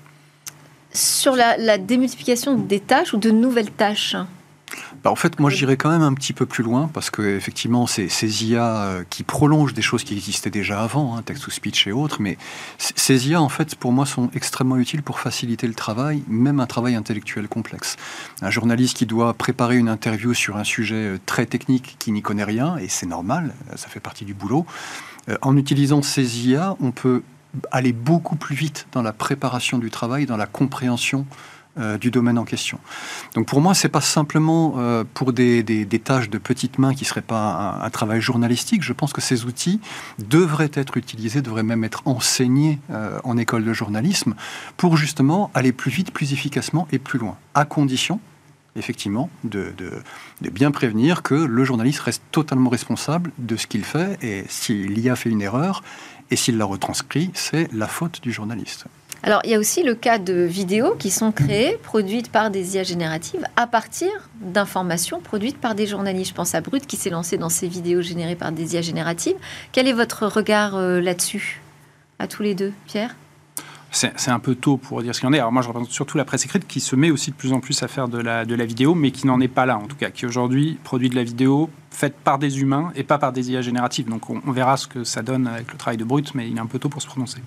Sur 0.91 1.35
la, 1.35 1.57
la 1.57 1.77
démultiplication 1.77 2.55
des 2.55 2.79
tâches 2.79 3.13
ou 3.13 3.17
de 3.17 3.31
nouvelles 3.31 3.71
tâches 3.71 4.15
bah, 5.03 5.11
En 5.11 5.15
fait, 5.15 5.39
moi, 5.39 5.49
j'irais 5.49 5.77
quand 5.77 5.89
même 5.89 6.01
un 6.01 6.13
petit 6.13 6.33
peu 6.33 6.45
plus 6.45 6.63
loin 6.63 6.89
parce 6.93 7.09
que 7.09 7.21
effectivement, 7.21 7.87
c'est 7.87 8.09
ces 8.09 8.45
IA 8.45 8.83
euh, 8.83 9.03
qui 9.09 9.23
prolongent 9.23 9.73
des 9.73 9.81
choses 9.81 10.03
qui 10.03 10.13
existaient 10.13 10.49
déjà 10.49 10.81
avant, 10.81 11.15
hein, 11.15 11.21
text-to-speech 11.21 11.87
et 11.87 11.91
autres, 11.91 12.21
mais 12.21 12.37
ces 12.77 13.29
IA, 13.29 13.41
en 13.41 13.49
fait, 13.49 13.75
pour 13.75 13.91
moi, 13.91 14.05
sont 14.05 14.29
extrêmement 14.33 14.77
utiles 14.77 15.03
pour 15.03 15.19
faciliter 15.19 15.67
le 15.67 15.73
travail, 15.73 16.23
même 16.27 16.59
un 16.59 16.67
travail 16.67 16.95
intellectuel 16.95 17.47
complexe. 17.47 17.97
Un 18.41 18.49
journaliste 18.49 18.97
qui 18.97 19.05
doit 19.05 19.33
préparer 19.33 19.77
une 19.77 19.89
interview 19.89 20.33
sur 20.33 20.57
un 20.57 20.63
sujet 20.63 20.95
euh, 20.95 21.19
très 21.25 21.45
technique 21.45 21.95
qui 21.99 22.11
n'y 22.11 22.21
connaît 22.21 22.43
rien, 22.43 22.77
et 22.77 22.87
c'est 22.87 23.05
normal, 23.05 23.53
ça 23.75 23.87
fait 23.87 23.99
partie 23.99 24.25
du 24.25 24.33
boulot, 24.33 24.65
en 25.41 25.55
utilisant 25.55 26.01
ces 26.01 26.47
IA, 26.47 26.75
on 26.81 26.91
peut 26.91 27.23
aller 27.71 27.93
beaucoup 27.93 28.35
plus 28.35 28.55
vite 28.55 28.87
dans 28.91 29.01
la 29.01 29.13
préparation 29.13 29.77
du 29.77 29.89
travail, 29.89 30.25
dans 30.25 30.37
la 30.37 30.47
compréhension 30.47 31.25
euh, 31.79 31.97
du 31.97 32.11
domaine 32.11 32.37
en 32.37 32.43
question. 32.43 32.79
Donc 33.33 33.47
pour 33.47 33.59
moi, 33.59 33.73
c'est 33.73 33.89
pas 33.89 33.99
simplement 33.99 34.75
euh, 34.77 35.03
pour 35.15 35.33
des, 35.33 35.63
tâches 36.03 36.29
de 36.29 36.37
petites 36.37 36.77
mains 36.77 36.93
qui 36.93 37.03
seraient 37.03 37.21
pas 37.21 37.79
un, 37.81 37.89
travail 37.89 38.21
journalistique. 38.21 38.83
Je 38.83 38.93
pense 38.93 39.11
que 39.11 39.21
ces 39.21 39.45
outils 39.45 39.79
devraient 40.19 40.69
être 40.75 40.97
utilisés, 40.97 41.41
devraient 41.41 41.63
même 41.63 41.83
être 41.83 42.03
enseignés 42.05 42.77
euh, 42.91 43.17
en 43.23 43.37
école 43.37 43.65
de 43.65 43.73
journalisme 43.73 44.35
pour 44.77 44.97
justement 44.97 45.49
aller 45.55 45.71
plus 45.71 45.89
vite, 45.89 46.11
plus 46.11 46.31
efficacement 46.31 46.87
et 46.91 46.99
plus 46.99 47.17
loin, 47.17 47.37
à 47.55 47.65
condition 47.65 48.19
effectivement, 48.75 49.29
de, 49.43 49.73
bien 50.41 50.71
prévenir 50.71 51.23
que 51.23 51.35
le 51.35 51.63
journaliste 51.63 52.01
reste 52.01 52.23
totalement 52.31 52.69
responsable 52.69 53.31
de 53.37 53.55
ce 53.55 53.67
qu'il 53.67 53.83
fait 53.83 54.17
et 54.23 54.45
s'il 54.47 54.99
y 54.99 55.09
a 55.09 55.15
fait 55.15 55.29
une 55.29 55.41
erreur 55.41 55.83
et 56.31 56.35
s'il 56.35 56.57
la 56.57 56.65
retranscrit, 56.65 57.31
c'est 57.33 57.71
la 57.73 57.87
faute 57.87 58.21
du 58.21 58.31
journaliste. 58.31 58.85
Alors, 59.25 59.39
il 59.45 59.51
y 59.51 59.55
a 59.55 59.59
aussi 59.59 59.83
le 59.83 59.95
cas 59.95 60.17
de 60.17 60.33
vidéos 60.33 60.95
qui 60.95 61.09
sont 61.09 61.31
créées, 61.31 61.77
produites 61.81 62.29
par 62.29 62.51
des 62.51 62.75
IA 62.75 62.83
génératives 62.83 63.45
à 63.55 63.67
partir 63.67 64.09
d'informations 64.41 65.21
produites 65.21 65.57
par 65.57 65.75
des 65.75 65.87
journalistes. 65.87 66.31
Je 66.31 66.35
pense 66.35 66.53
à 66.55 66.59
Brut 66.59 66.85
qui 66.85 66.97
s'est 66.97 67.09
lancé 67.09 67.37
dans 67.37 67.47
ces 67.47 67.69
vidéos 67.69 68.01
générées 68.01 68.35
par 68.35 68.51
des 68.51 68.75
IA 68.75 68.81
génératives. 68.81 69.37
Quel 69.71 69.87
est 69.87 69.93
votre 69.93 70.27
regard 70.27 70.75
euh, 70.75 70.99
là-dessus, 70.99 71.61
à 72.19 72.27
tous 72.27 72.43
les 72.43 72.53
deux, 72.53 72.73
Pierre? 72.85 73.15
C'est 73.93 74.31
un 74.31 74.39
peu 74.39 74.55
tôt 74.55 74.77
pour 74.77 75.01
dire 75.01 75.13
ce 75.13 75.19
qu'il 75.19 75.29
en 75.29 75.33
est. 75.33 75.39
Alors 75.39 75.51
moi, 75.51 75.61
je 75.61 75.67
représente 75.67 75.91
surtout 75.91 76.17
la 76.17 76.25
presse 76.25 76.45
écrite 76.45 76.67
qui 76.67 76.79
se 76.79 76.95
met 76.95 77.11
aussi 77.11 77.31
de 77.31 77.35
plus 77.35 77.53
en 77.53 77.59
plus 77.59 77.81
à 77.83 77.87
faire 77.87 78.07
de 78.07 78.19
la, 78.19 78.45
de 78.45 78.55
la 78.55 78.65
vidéo, 78.65 78.95
mais 78.95 79.11
qui 79.11 79.27
n'en 79.27 79.39
est 79.39 79.47
pas 79.47 79.65
là, 79.65 79.77
en 79.77 79.85
tout 79.85 79.95
cas, 79.95 80.09
qui 80.09 80.25
aujourd'hui 80.25 80.77
produit 80.83 81.09
de 81.09 81.15
la 81.15 81.23
vidéo 81.23 81.69
faite 81.93 82.15
par 82.23 82.39
des 82.39 82.59
humains 82.59 82.91
et 82.95 83.03
pas 83.03 83.17
par 83.17 83.31
des 83.31 83.51
IA 83.51 83.61
génératives. 83.61 84.09
Donc 84.09 84.29
on, 84.29 84.51
verra 84.51 84.77
ce 84.77 84.87
que 84.87 85.03
ça 85.03 85.21
donne 85.21 85.47
avec 85.47 85.71
le 85.71 85.77
travail 85.77 85.97
de 85.97 86.03
Brut, 86.03 86.33
mais 86.35 86.49
il 86.49 86.57
est 86.57 86.59
un 86.59 86.65
peu 86.65 86.79
tôt 86.79 86.89
pour 86.89 87.01
se 87.01 87.07
prononcer. 87.07 87.37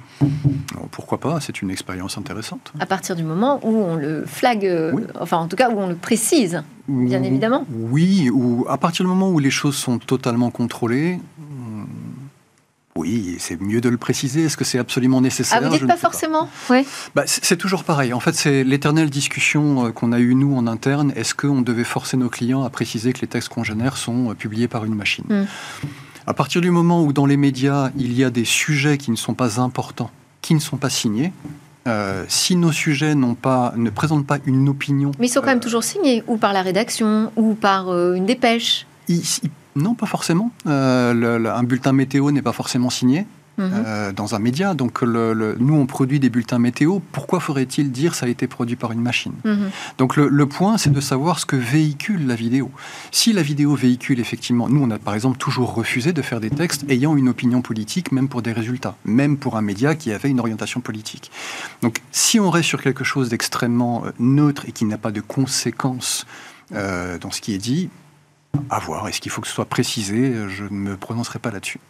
pourquoi 0.92 1.18
pas 1.18 1.40
C'est 1.40 1.60
une 1.62 1.70
expérience 1.70 2.16
intéressante. 2.16 2.72
À 2.78 2.86
partir 2.86 3.16
du 3.16 3.24
moment 3.24 3.60
où 3.62 3.76
on 3.76 3.96
le 3.96 4.24
flague, 4.24 4.64
euh, 4.64 4.92
enfin 5.20 5.38
en 5.38 5.48
tout 5.48 5.56
cas 5.56 5.70
où 5.70 5.78
on 5.78 5.88
le 5.88 5.96
précise, 5.96 6.62
bien 6.88 7.22
évidemment. 7.22 7.66
Oui, 7.70 8.30
ou 8.32 8.64
à 8.68 8.78
partir 8.78 9.04
du 9.04 9.08
moment 9.08 9.30
où 9.30 9.38
les 9.38 9.50
choses 9.50 9.76
sont 9.76 9.98
totalement 9.98 10.50
contrôlées, 10.50 11.18
oui, 12.96 13.36
c'est 13.38 13.60
mieux 13.60 13.80
de 13.80 13.88
le 13.88 13.98
préciser. 13.98 14.44
Est-ce 14.44 14.56
que 14.56 14.64
c'est 14.64 14.78
absolument 14.78 15.20
nécessaire? 15.20 15.60
Ah, 15.62 15.68
vous 15.68 15.76
dites 15.76 15.86
pas 15.86 15.96
forcément? 15.96 16.48
Oui. 16.70 16.86
Bah, 17.14 17.24
c'est 17.26 17.56
toujours 17.56 17.84
pareil. 17.84 18.12
En 18.12 18.20
fait, 18.20 18.34
c'est 18.34 18.64
l'éternelle 18.64 19.10
discussion 19.10 19.86
euh, 19.86 19.90
qu'on 19.92 20.12
a 20.12 20.18
eue, 20.18 20.34
nous, 20.34 20.56
en 20.56 20.66
interne. 20.66 21.12
Est-ce 21.14 21.34
qu'on 21.34 21.60
devait 21.60 21.84
forcer 21.84 22.16
nos 22.16 22.28
clients 22.28 22.64
à 22.64 22.70
préciser 22.70 23.12
que 23.12 23.20
les 23.20 23.26
textes 23.26 23.50
qu'on 23.50 23.64
génère 23.64 23.96
sont 23.96 24.30
euh, 24.30 24.34
publiés 24.34 24.68
par 24.68 24.84
une 24.84 24.94
machine? 24.94 25.24
Hmm. 25.28 25.44
À 26.26 26.34
partir 26.34 26.60
du 26.60 26.70
moment 26.70 27.04
où, 27.04 27.12
dans 27.12 27.26
les 27.26 27.36
médias, 27.36 27.90
il 27.96 28.12
y 28.12 28.24
a 28.24 28.30
des 28.30 28.44
sujets 28.44 28.98
qui 28.98 29.10
ne 29.10 29.16
sont 29.16 29.34
pas 29.34 29.60
importants, 29.60 30.10
qui 30.40 30.54
ne 30.54 30.60
sont 30.60 30.76
pas 30.76 30.90
signés, 30.90 31.32
euh, 31.86 32.24
si 32.26 32.56
nos 32.56 32.72
sujets 32.72 33.14
pas, 33.40 33.72
ne 33.76 33.90
présentent 33.90 34.26
pas 34.26 34.38
une 34.44 34.68
opinion... 34.68 35.12
Mais 35.20 35.26
ils 35.26 35.30
sont 35.30 35.40
quand 35.40 35.46
même 35.46 35.60
toujours 35.60 35.84
signés, 35.84 36.24
ou 36.26 36.36
par 36.36 36.52
la 36.52 36.62
rédaction, 36.62 37.30
ou 37.36 37.54
par 37.54 37.94
une 38.14 38.26
dépêche. 38.26 38.86
Non, 39.76 39.95
pas 39.95 40.06
forcément. 40.06 40.50
Euh, 40.66 41.54
un 41.54 41.62
bulletin 41.62 41.92
météo 41.92 42.30
n'est 42.30 42.42
pas 42.42 42.52
forcément 42.52 42.90
signé. 42.90 43.26
Mhm. 43.59 43.71
Euh, 43.87 44.12
dans 44.12 44.35
un 44.35 44.38
média. 44.38 44.75
Donc, 44.75 45.02
nous, 45.02 45.75
on 45.75 45.87
produit 45.87 46.21
des 46.21 46.28
bulletins 46.28 46.59
météo. 46.59 46.99
Pourquoi 47.12 47.40
faudrait-il 47.40 47.90
dire 47.90 48.14
ça 48.14 48.26
a 48.26 48.28
été 48.28 48.47
produit 48.47 48.76
par 48.76 48.92
une 48.92 49.00
machine 49.00 49.33
mhm. 49.45 49.71
Donc, 49.97 50.16
le, 50.16 50.47
point, 50.47 50.76
c'est 50.76 50.92
de 50.92 51.00
savoir 51.00 51.38
ce 51.38 51.47
que 51.47 51.56
véhicule 51.56 52.27
la 52.27 52.35
vidéo. 52.35 52.70
Si 53.12 53.33
la 53.33 53.40
vidéo 53.40 53.74
véhicule 53.74 54.20
effectivement, 54.20 54.68
nous, 54.68 54.83
on 54.83 54.90
a 54.90 54.98
par 54.98 55.14
exemple 55.14 55.38
toujours 55.38 55.74
refusé 55.74 56.12
de 56.12 56.20
faire 56.20 56.40
des 56.40 56.50
textes 56.50 56.85
ayant 56.90 57.16
une 57.16 57.31
opinion 57.31 57.62
politique, 57.62 58.12
même 58.12 58.29
pour 58.29 58.42
des 58.42 58.53
résultats, 58.53 58.94
même 59.07 59.38
pour 59.38 59.57
un 59.57 59.62
média 59.62 59.94
qui 59.94 60.12
avait 60.12 60.29
une 60.29 60.40
orientation 60.40 60.81
politique. 60.83 61.31
Donc, 61.81 62.03
si 62.12 62.38
on 62.38 62.50
reste 62.50 62.68
sur 62.68 62.83
quelque 62.83 63.05
chose 63.05 63.31
d'extrêmement 63.31 64.05
euh, 64.05 64.11
neutre 64.18 64.64
et 64.68 64.72
qui 64.72 64.85
n'a 64.85 64.98
pas 64.98 65.12
de 65.12 65.22
conséquences 65.22 66.27
dans 66.72 67.31
ce 67.31 67.40
qui 67.40 67.55
est 67.55 67.59
dit, 67.59 67.90
à 68.71 68.79
voir. 68.79 69.09
Est-ce 69.09 69.21
qu'il 69.21 69.31
faut 69.31 69.40
que 69.40 69.49
ce 69.49 69.55
soit 69.55 69.66
précisé? 69.66 70.35
Je 70.49 70.64
ne 70.64 70.71
me 70.71 70.97
prononcerai 70.97 71.38
pas 71.38 71.51
là-dessus. 71.51 71.81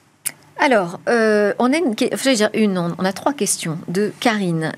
Alors, 0.59 1.01
euh, 1.09 1.53
on, 1.59 1.73
a 1.73 1.77
une, 1.77 1.95
dire 1.95 2.51
une, 2.55 2.79
on 2.79 3.05
a 3.05 3.13
trois 3.13 3.35
questions 3.35 3.79
de 3.89 4.13
Karine 4.21 4.73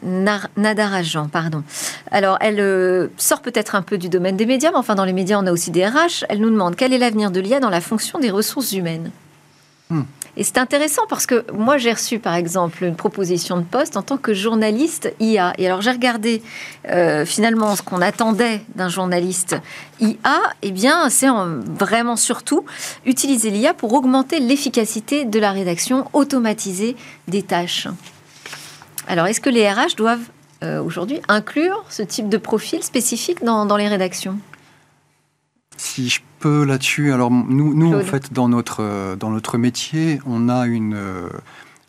Nadarajan. 0.57 1.29
Pardon. 1.29 1.63
Alors, 2.11 2.37
elle 2.41 2.59
euh, 2.59 3.09
sort 3.17 3.43
peut-être 3.43 3.75
un 3.75 3.83
peu 3.83 3.97
du 3.97 4.09
domaine 4.09 4.37
des 4.37 4.47
médias, 4.47 4.71
mais 4.71 4.77
enfin, 4.77 4.97
dans 4.97 5.05
les 5.05 5.13
médias, 5.13 5.39
on 5.41 5.47
a 5.47 5.53
aussi 5.53 5.71
des 5.71 5.87
RH. 5.87 6.25
Elle 6.29 6.41
nous 6.41 6.51
demande 6.51 6.75
quel 6.75 6.93
est 6.93 6.99
l'avenir 6.99 7.31
de 7.31 7.41
l'IA 7.41 7.61
dans 7.61 7.71
la 7.71 7.81
fonction 7.81 8.19
des 8.19 8.31
ressources 8.31 8.73
humaines? 8.73 9.11
Hmm. 9.89 10.03
Et 10.39 10.45
c'est 10.45 10.59
intéressant 10.59 11.03
parce 11.09 11.27
que 11.27 11.45
moi, 11.53 11.79
j'ai 11.79 11.93
reçu, 11.93 12.21
par 12.21 12.37
exemple, 12.37 12.85
une 12.85 12.95
proposition 12.95 13.57
de 13.57 13.65
poste 13.65 13.97
en 13.97 14.03
tant 14.03 14.17
que 14.17 14.33
journaliste 14.33 15.13
IA. 15.19 15.53
Et 15.59 15.67
alors, 15.67 15.83
j'ai 15.83 15.91
regardé 15.91 16.43
euh, 16.89 17.27
finalement 17.27 17.75
ce 17.75 17.83
qu'on 17.83 18.01
attendait 18.01 18.63
d'un 18.77 18.89
journaliste 18.89 19.57
IA. 19.99 20.41
Eh 20.63 20.71
bien, 20.71 21.11
c'est 21.11 21.27
vraiment 21.27 22.15
surtout 22.15 22.65
utiliser 23.05 23.51
l'IA 23.51 23.75
pour 23.75 23.93
augmenter 23.95 24.39
l'efficacité 24.39 25.25
de 25.25 25.41
la 25.41 25.51
rédaction, 25.51 26.09
automatiser 26.13 26.95
des 27.27 27.43
tâches. 27.43 27.89
Alors, 29.09 29.27
est-ce 29.27 29.41
que 29.41 29.51
les 29.51 29.69
RH 29.69 29.97
doivent 29.97 30.31
euh, 30.63 30.81
aujourd'hui 30.81 31.21
inclure 31.27 31.85
ce 31.89 32.05
type 32.05 32.29
de 32.29 32.37
profil 32.37 32.85
spécifique 32.85 33.43
dans, 33.43 33.67
dans 33.67 33.77
les 33.77 33.89
rédactions? 33.89 34.39
Si 35.79 36.09
je 36.09 36.21
peux 36.41 36.65
là-dessus, 36.65 37.13
alors 37.13 37.31
nous, 37.31 37.75
nous 37.75 37.95
en 37.95 38.01
fait, 38.01 38.33
dans 38.33 38.49
notre, 38.49 38.83
euh, 38.83 39.17
dans 39.17 39.31
notre 39.31 39.57
métier, 39.57 40.21
on 40.27 40.49
a 40.49 40.67
une, 40.67 40.95
euh, 40.95 41.29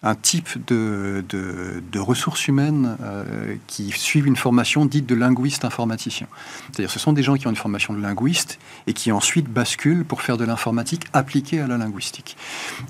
un 0.01 0.15
type 0.15 0.65
de, 0.67 1.23
de, 1.29 1.99
ressources 1.99 2.47
humaines 2.47 2.95
euh, 3.03 3.55
qui 3.67 3.91
suivent 3.91 4.27
une 4.27 4.37
formation 4.37 4.85
dite 4.85 5.05
de 5.05 5.15
linguiste 5.15 5.65
informaticien. 5.65 6.27
C'est-à-dire 6.71 6.89
ce 6.89 6.99
sont 6.99 7.11
des 7.11 7.23
gens 7.23 7.35
qui 7.35 7.47
ont 7.47 7.49
une 7.49 7.57
formation 7.57 7.93
de 7.93 8.01
linguiste 8.01 8.59
et 8.87 8.93
qui 8.93 9.11
ensuite 9.11 9.49
basculent 9.49 10.05
pour 10.05 10.21
faire 10.21 10.37
de 10.37 10.45
l'informatique 10.45 11.03
appliquée 11.11 11.59
à 11.59 11.67
la 11.67 11.77
linguistique. 11.77 12.37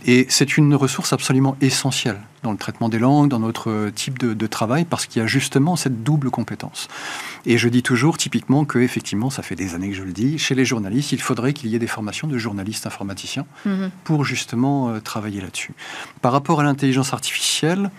Et 0.06 0.28
c'est 0.30 0.58
une 0.58 0.76
ressource 0.76 1.12
absolument 1.12 1.58
essentielle 1.62 2.20
dans 2.44 2.52
le 2.52 2.58
traitement 2.58 2.90
des 2.90 3.00
langues, 3.00 3.30
dans 3.30 3.40
notre 3.40 3.90
type 3.90 4.18
de, 4.18 4.48
travail, 4.48 4.86
parce 4.86 5.06
qu'il 5.06 5.22
y 5.22 5.24
a 5.24 5.28
justement 5.28 5.76
cette 5.76 6.04
double 6.04 6.30
compétence. 6.30 6.88
Et 7.46 7.58
je 7.58 7.70
dis 7.70 7.84
toujours 7.84 8.18
typiquement 8.18 8.66
que, 8.66 8.80
effectivement, 8.80 9.30
ça 9.30 9.44
fait 9.44 9.56
des 9.56 9.76
années 9.76 9.90
que 9.90 9.96
je 9.96 10.04
le 10.04 10.12
dis, 10.12 10.38
chez 10.38 10.56
les 10.56 10.66
journalistes, 10.66 11.12
il 11.12 11.22
faudrait 11.22 11.54
qu'il 11.54 11.70
y 11.70 11.76
ait 11.76 11.80
des 11.80 11.88
formations 11.88 12.28
de 12.28 12.38
journalistes 12.38 12.88
informaticiens 12.88 13.46
mhm. 13.66 13.92
pour 14.04 14.24
justement 14.24 14.90
euh, 14.90 15.00
travailler 15.00 15.42
là-dessus. 15.42 15.74
Par 16.22 16.32
rapport 16.32 16.62
à 16.62 16.64
l'intelligence 16.64 16.99
artificielle, 17.14 17.92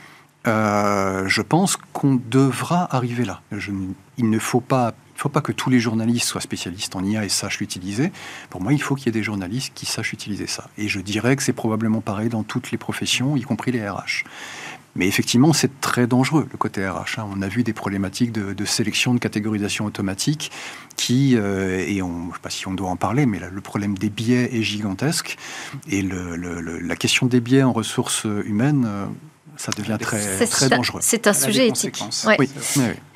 euh, 0.46 1.28
je 1.28 1.42
pense 1.42 1.76
qu'on 1.92 2.20
devra 2.30 2.94
arriver 2.94 3.24
là. 3.24 3.42
il 4.16 4.30
ne 4.30 4.38
faut 4.38 4.60
pas 4.60 4.94
faut 5.20 5.28
pas 5.28 5.42
que 5.42 5.52
tous 5.52 5.68
les 5.68 5.80
journalistes 5.80 6.26
soient 6.26 6.40
spécialistes 6.40 6.96
en 6.96 7.04
IA 7.04 7.26
et 7.26 7.28
sachent 7.28 7.60
l'utiliser. 7.60 8.10
Pour 8.48 8.62
moi, 8.62 8.72
il 8.72 8.80
faut 8.80 8.94
qu'il 8.94 9.06
y 9.06 9.08
ait 9.10 9.12
des 9.12 9.22
journalistes 9.22 9.72
qui 9.74 9.84
sachent 9.84 10.14
utiliser 10.14 10.46
ça. 10.46 10.70
Et 10.78 10.88
je 10.88 10.98
dirais 10.98 11.36
que 11.36 11.42
c'est 11.42 11.52
probablement 11.52 12.00
pareil 12.00 12.30
dans 12.30 12.42
toutes 12.42 12.70
les 12.70 12.78
professions, 12.78 13.36
y 13.36 13.42
compris 13.42 13.70
les 13.70 13.86
RH. 13.86 14.24
Mais 14.96 15.06
effectivement, 15.06 15.52
c'est 15.52 15.80
très 15.80 16.06
dangereux, 16.06 16.48
le 16.50 16.58
côté 16.58 16.86
RH. 16.86 17.18
Hein. 17.18 17.28
On 17.32 17.42
a 17.42 17.48
vu 17.48 17.62
des 17.62 17.72
problématiques 17.72 18.32
de, 18.32 18.64
sélection, 18.64 19.14
de 19.14 19.20
catégorisation 19.20 19.84
automatique 19.84 20.50
qui, 20.96 21.36
euh, 21.36 21.84
et 21.86 22.02
on, 22.02 22.24
je 22.24 22.28
ne 22.28 22.32
sais 22.32 22.40
pas 22.42 22.50
si 22.50 22.66
on 22.68 22.74
doit 22.74 22.90
en 22.90 22.96
parler, 22.96 23.24
mais 23.24 23.38
le 23.38 23.60
problème 23.60 23.96
des 23.96 24.10
biais 24.10 24.50
est 24.52 24.62
gigantesque. 24.62 25.36
Et 25.88 26.02
la 26.02 26.96
question 26.96 27.26
des 27.26 27.40
biais 27.40 27.62
en 27.62 27.72
ressources 27.72 28.26
humaines, 28.44 28.84
euh, 28.86 29.06
ça 29.60 29.72
devient 29.76 29.98
très, 30.00 30.46
très 30.46 30.68
dangereux. 30.70 31.00
C'est 31.02 31.26
un 31.26 31.32
sujet 31.34 31.68
éthique. 31.68 32.02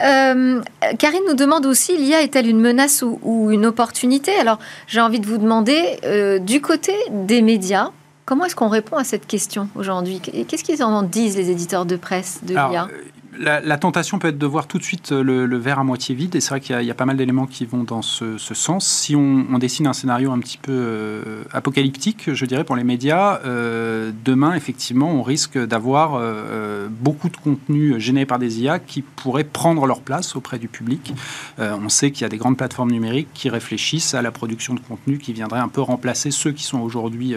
Euh, 0.02 0.60
Karine 0.98 1.22
nous 1.26 1.34
demande 1.34 1.64
aussi, 1.64 1.96
l'IA 1.96 2.22
est-elle 2.22 2.48
une 2.48 2.60
menace 2.60 3.02
ou, 3.02 3.50
une 3.50 3.64
opportunité? 3.64 4.32
Alors, 4.38 4.58
j'ai 4.86 5.00
envie 5.00 5.20
de 5.20 5.26
vous 5.26 5.38
demander, 5.38 5.98
euh, 6.04 6.38
du 6.38 6.60
côté 6.60 6.92
des 7.10 7.40
médias, 7.40 7.90
comment 8.24 8.44
est-ce 8.44 8.56
qu'on 8.56 8.68
répond 8.68 8.96
à 8.96 9.04
cette 9.04 9.26
question 9.26 9.68
aujourd'hui? 9.74 10.20
Qu'est-ce 10.20 10.64
qu'ils 10.64 10.82
en 10.82 11.02
disent, 11.02 11.36
les 11.36 11.50
éditeurs 11.50 11.86
de 11.86 11.96
presse, 11.96 12.40
de 12.42 12.54
l'IA 12.54 12.88
la, 13.38 13.78
tentation 13.78 14.18
peut 14.18 14.28
être 14.28 14.38
de 14.38 14.46
voir 14.46 14.66
tout 14.66 14.78
de 14.78 14.82
suite 14.82 15.10
le, 15.10 15.56
verre 15.56 15.78
à 15.78 15.84
moitié 15.84 16.14
vide, 16.14 16.34
et 16.36 16.40
c'est 16.40 16.50
vrai 16.50 16.60
qu'il 16.60 16.80
y, 16.82 16.90
a 16.90 16.94
pas 16.94 17.06
mal 17.06 17.16
d'éléments 17.16 17.46
qui 17.46 17.66
vont 17.66 17.84
dans 17.84 18.02
ce, 18.02 18.36
sens. 18.38 18.86
Si 18.86 19.16
on, 19.16 19.58
dessine 19.58 19.86
un 19.86 19.92
scénario 19.92 20.32
un 20.32 20.38
petit 20.38 20.58
peu 20.58 20.72
euh, 20.72 21.44
apocalyptique, 21.52 22.32
je 22.32 22.46
dirais, 22.46 22.64
pour 22.64 22.76
les 22.76 22.84
médias, 22.84 23.40
euh, 23.44 24.12
demain, 24.24 24.54
effectivement, 24.54 25.10
on 25.10 25.22
risque 25.22 25.58
d'avoir 25.58 26.14
euh, 26.14 26.88
beaucoup 26.90 27.28
de 27.28 27.36
contenus 27.36 27.98
générés 27.98 28.26
par 28.26 28.38
des 28.38 28.60
IA 28.60 28.78
qui 28.78 29.02
pourraient 29.02 29.44
prendre 29.44 29.86
leur 29.86 30.00
place 30.00 30.36
auprès 30.36 30.58
du 30.58 30.68
public. 30.68 31.14
on 31.58 31.88
sait 31.88 32.10
qu'il 32.10 32.22
y 32.22 32.24
a 32.24 32.28
des 32.28 32.36
grandes 32.36 32.56
plateformes 32.56 32.90
numériques 32.90 33.28
qui 33.34 33.48
réfléchissent 33.48 34.14
à 34.14 34.22
la 34.22 34.30
production 34.30 34.74
de 34.74 34.80
contenus 34.80 35.18
qui 35.18 35.32
viendraient 35.32 35.60
un 35.60 35.68
peu 35.68 35.80
remplacer 35.80 36.30
ceux 36.30 36.52
qui 36.52 36.64
sont 36.64 36.80
aujourd'hui 36.80 37.34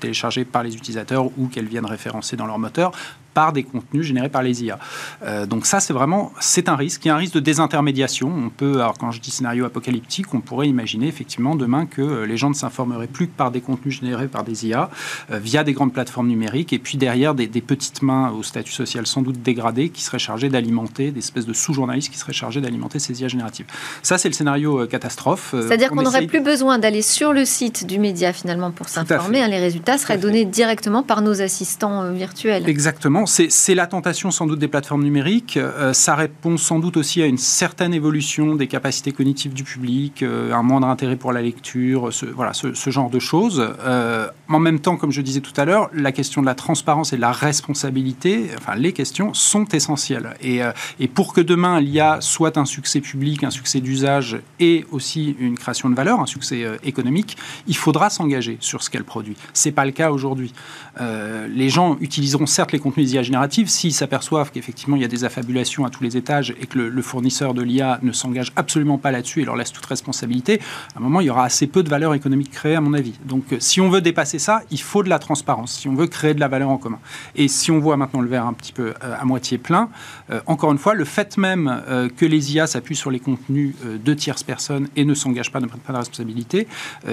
téléchargés 0.00 0.44
par 0.44 0.62
les 0.62 0.74
utilisateurs 0.76 1.26
ou 1.38 1.48
qu'elles 1.48 1.66
viennent 1.66 1.86
référencer 1.86 2.36
dans 2.36 2.46
leur 2.46 2.58
moteur 2.58 2.92
par 3.34 3.52
des 3.52 3.62
contenus 3.62 4.04
générés 4.04 4.28
par 4.28 4.42
les 4.42 4.64
IA. 4.64 4.78
Euh, 5.22 5.46
donc 5.46 5.66
ça, 5.66 5.80
c'est 5.80 5.92
vraiment, 5.92 6.32
c'est 6.40 6.68
un 6.68 6.76
risque. 6.76 7.04
Il 7.04 7.08
y 7.08 7.10
a 7.10 7.14
un 7.14 7.18
risque 7.18 7.34
de 7.34 7.40
désintermédiation. 7.40 8.28
On 8.28 8.50
peut, 8.50 8.76
alors 8.76 8.98
quand 8.98 9.10
je 9.10 9.20
dis 9.20 9.30
scénario 9.30 9.64
apocalyptique, 9.64 10.32
on 10.34 10.40
pourrait 10.40 10.68
imaginer 10.68 11.06
effectivement 11.06 11.54
demain 11.54 11.86
que 11.86 12.02
euh, 12.02 12.26
les 12.26 12.36
gens 12.36 12.50
ne 12.50 12.54
s'informeraient 12.54 13.06
plus 13.06 13.28
que 13.28 13.36
par 13.36 13.50
des 13.50 13.60
contenus 13.60 14.00
générés 14.00 14.28
par 14.28 14.44
des 14.44 14.66
IA 14.66 14.90
euh, 15.30 15.38
via 15.38 15.64
des 15.64 15.72
grandes 15.72 15.92
plateformes 15.92 16.28
numériques 16.28 16.72
et 16.72 16.78
puis 16.78 16.98
derrière 16.98 17.34
des, 17.34 17.48
petites 17.60 18.02
mains 18.02 18.30
au 18.30 18.42
statut 18.42 18.72
social 18.72 19.06
sans 19.06 19.22
doute 19.22 19.42
dégradé 19.42 19.90
qui 19.90 20.02
seraient 20.02 20.18
chargées 20.18 20.48
d'alimenter, 20.48 21.10
des 21.10 21.18
espèces 21.18 21.46
de 21.46 21.52
sous-journalistes 21.52 22.10
qui 22.10 22.18
seraient 22.18 22.32
chargés 22.32 22.60
d'alimenter 22.60 22.98
ces 22.98 23.20
IA 23.20 23.28
génératives. 23.28 23.66
Ça, 24.02 24.18
c'est 24.18 24.28
le 24.28 24.34
scénario 24.34 24.86
catastrophe. 24.86 25.54
C'est-à-dire 25.60 25.90
qu'on 25.90 26.02
n'aurait 26.02 26.26
plus 26.26 26.40
besoin 26.40 26.78
d'aller 26.78 27.02
sur 27.02 27.32
le 27.32 27.44
site 27.44 27.86
du 27.86 27.98
média 27.98 28.32
finalement 28.32 28.70
pour 28.70 28.88
s'informer. 28.88 29.42
Hein, 29.42 29.48
les 29.48 29.58
résultats 29.58 29.98
seraient 29.98 30.18
donnés 30.18 30.46
directement 30.46 31.02
par 31.02 31.20
nos 31.22 31.42
assistants 31.42 32.10
virtuels. 32.12 32.68
Exactement 32.68 33.19
c'est 33.26 33.74
la 33.74 33.86
tentation 33.86 34.30
sans 34.30 34.46
doute 34.46 34.58
des 34.58 34.68
plateformes 34.68 35.02
numériques. 35.02 35.56
Euh, 35.56 35.92
ça 35.92 36.14
répond 36.14 36.56
sans 36.56 36.78
doute 36.78 36.96
aussi 36.96 37.22
à 37.22 37.26
une 37.26 37.38
certaine 37.38 37.94
évolution 37.94 38.54
des 38.54 38.66
capacités 38.66 39.12
cognitives 39.12 39.52
du 39.52 39.64
public, 39.64 40.22
euh, 40.22 40.52
un 40.52 40.62
moindre 40.62 40.86
intérêt 40.86 41.16
pour 41.16 41.32
la 41.32 41.42
lecture, 41.42 42.12
ce, 42.12 42.90
genre 42.90 43.10
de 43.10 43.18
choses. 43.18 43.74
Euh, 43.80 44.28
en 44.50 44.60
même 44.60 44.80
temps, 44.80 44.96
comme 44.96 45.12
je 45.12 45.22
disais 45.22 45.40
tout 45.40 45.52
à 45.56 45.64
l'heure, 45.64 45.90
la 45.94 46.12
question 46.12 46.40
de 46.40 46.46
la 46.46 46.54
transparence 46.54 47.12
et 47.12 47.16
de 47.16 47.20
la 47.20 47.32
responsabilité, 47.32 48.50
enfin 48.58 48.74
les 48.74 48.92
questions 48.92 49.34
sont 49.34 49.66
essentielles. 49.66 50.34
Et, 50.42 50.60
et 50.98 51.08
pour 51.08 51.32
que 51.32 51.40
demain 51.40 51.80
l'IA 51.80 52.18
soit 52.20 52.58
un 52.58 52.64
succès 52.64 53.00
public, 53.00 53.44
un 53.44 53.50
succès 53.50 53.80
d'usage 53.80 54.38
et 54.58 54.84
aussi 54.90 55.36
une 55.38 55.56
création 55.56 55.88
de 55.88 55.94
valeur, 55.94 56.20
un 56.20 56.26
succès 56.26 56.64
économique, 56.82 57.36
il 57.66 57.76
faudra 57.76 58.10
s'engager 58.10 58.56
sur 58.60 58.82
ce 58.82 58.90
qu'elle 58.90 59.04
produit. 59.04 59.36
C'est 59.52 59.72
pas 59.72 59.84
le 59.84 59.92
cas 59.92 60.10
aujourd'hui. 60.10 60.52
les 60.98 61.68
gens 61.68 61.96
utiliseront 62.00 62.46
certes 62.46 62.72
les 62.72 62.78
contenus 62.78 63.08
d'IA 63.08 63.22
générative, 63.22 63.68
s'ils 63.68 63.94
s'aperçoivent 63.94 64.50
qu'effectivement 64.50 64.96
il 64.96 65.02
y 65.02 65.04
a 65.04 65.08
des 65.08 65.24
affabulations 65.24 65.84
à 65.84 65.90
tous 65.90 66.02
les 66.02 66.16
étages 66.16 66.54
et 66.60 66.66
que 66.66 66.78
le, 66.78 67.02
fournisseur 67.02 67.54
de 67.54 67.62
l'IA 67.62 67.98
ne 68.02 68.12
s'engage 68.12 68.52
absolument 68.56 68.98
pas 68.98 69.10
là-dessus 69.10 69.42
et 69.42 69.44
leur 69.44 69.56
laisse 69.56 69.72
toute 69.72 69.86
responsabilité, 69.86 70.60
à 70.94 70.98
un 70.98 71.00
moment 71.00 71.20
il 71.20 71.26
y 71.26 71.30
aura 71.30 71.44
assez 71.44 71.66
peu 71.66 71.82
de 71.82 71.88
valeur 71.88 72.14
économique 72.14 72.50
créée 72.50 72.74
à 72.74 72.80
mon 72.80 72.94
avis. 72.94 73.14
Donc 73.24 73.52
euh, 73.52 73.56
si 73.60 73.80
on 73.80 73.88
veut 73.88 74.00
dépasser 74.00 74.38
ça, 74.40 74.62
il 74.72 74.80
faut 74.80 75.04
de 75.04 75.08
la 75.08 75.20
transparence, 75.20 75.72
si 75.72 75.88
on 75.88 75.94
veut 75.94 76.08
créer 76.08 76.34
de 76.34 76.40
la 76.40 76.48
valeur 76.48 76.70
en 76.70 76.78
commun. 76.78 76.98
Et 77.36 77.46
si 77.46 77.70
on 77.70 77.78
voit 77.78 77.96
maintenant 77.96 78.20
le 78.20 78.28
verre 78.28 78.46
un 78.46 78.52
petit 78.52 78.72
peu 78.72 78.94
euh, 79.04 79.14
à 79.20 79.24
moitié 79.24 79.58
plein, 79.58 79.88
euh, 80.30 80.40
encore 80.46 80.72
une 80.72 80.78
fois, 80.78 80.94
le 80.94 81.04
fait 81.04 81.36
même 81.36 81.82
que 82.16 82.26
les 82.26 82.54
IA 82.54 82.66
s'appuient 82.66 82.96
sur 82.96 83.10
les 83.10 83.20
contenus 83.20 83.74
de 83.82 84.14
tierces 84.14 84.42
personnes 84.42 84.88
et 84.96 85.04
ne 85.04 85.14
s'engagent 85.14 85.52
pas, 85.52 85.60
ne 85.60 85.66
prennent 85.66 85.80
pas 85.80 85.92
de 85.92 85.98
responsabilité, 85.98 86.66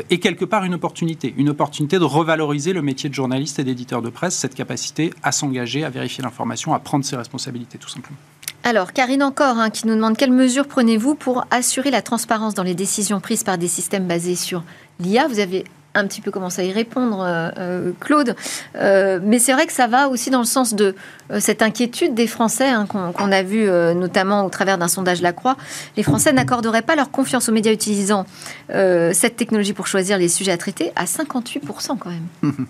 est 0.10 0.18
quelque 0.18 0.46
part 0.46 0.64
une 0.64 0.74
opportunité, 0.74 1.34
une 1.38 1.50
opportunité 1.50 2.00
de 2.00 2.04
revaloriser 2.04 2.74
le 2.74 2.82
métier 2.82 3.10
de 3.10 3.14
journaliste 3.14 3.60
et 3.60 3.64
d'éditeur 3.64 4.02
de 4.02 4.10
presse, 4.10 4.36
cette 4.36 4.56
capacité 4.56 5.14
à 5.24 5.32
s'engager, 5.32 5.84
à 5.84 5.90
vérifier 5.90 6.24
l'information, 6.24 6.74
à 6.74 6.80
prendre 6.80 7.06
ses 7.06 7.16
responsabilités 7.16 7.78
tout 7.78 7.90
simplement. 7.90 8.18
Alors, 8.64 8.92
Karine 8.92 9.24
encore, 9.24 9.60
hein, 9.60 9.70
qui 9.70 9.88
nous 9.88 9.96
demande 9.96 10.18
quelles 10.18 10.32
mesures 10.32 10.68
prenez-vous 10.68 11.16
pour 11.16 11.46
assurer 11.52 11.90
la 11.90 12.02
transparence 12.02 12.54
dans 12.54 12.64
les 12.64 12.76
décisions 12.76 13.22
prises 13.22 13.44
par 13.44 13.58
des 13.58 13.70
systèmes 13.70 14.08
basés 14.08 14.36
sur 14.36 14.64
l'IA 15.00 15.28
Vous 15.28 15.40
avez 15.40 15.64
un 15.98 16.08
petit 16.08 16.22
peu 16.22 16.32
commencé 16.32 16.62
à 16.62 16.66
y 16.66 16.72
répondre, 16.72 17.22
euh, 17.22 17.50
euh, 17.58 17.92
Claude. 18.00 18.36
Euh, 18.76 19.20
mais 19.24 19.40
c'est 19.40 19.54
vrai 19.54 19.66
que 19.66 19.74
ça 19.74 19.88
va 19.88 20.10
aussi 20.10 20.30
dans 20.30 20.40
le 20.40 20.46
sens 20.46 20.74
de 20.74 20.96
cette 21.40 21.62
inquiétude 21.62 22.14
des 22.14 22.28
Français 22.28 22.70
hein, 22.70 22.86
qu'on 22.86 23.32
a 23.34 23.44
vu 23.44 23.70
notamment 23.96 24.46
au 24.46 24.50
travers 24.50 24.78
d'un 24.78 24.88
sondage 24.88 25.22
La 25.22 25.34
Croix. 25.34 25.58
Les 25.98 26.04
Français 26.04 26.32
n'accorderaient 26.32 26.84
pas 26.84 26.96
leur 26.96 27.12
confiance 27.12 27.50
aux 27.50 27.52
médias 27.52 27.74
utilisant 27.74 28.26
cette 28.70 29.36
technologie 29.36 29.74
pour 29.74 29.88
choisir 29.88 30.18
les 30.18 30.30
sujets 30.30 30.54
à 30.54 30.58
traiter 30.58 30.94
à 30.96 31.04
58% 31.04 31.98
quand 31.98 32.10
même. 32.10 32.54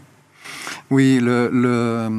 Oui, 0.89 1.19
le, 1.21 2.09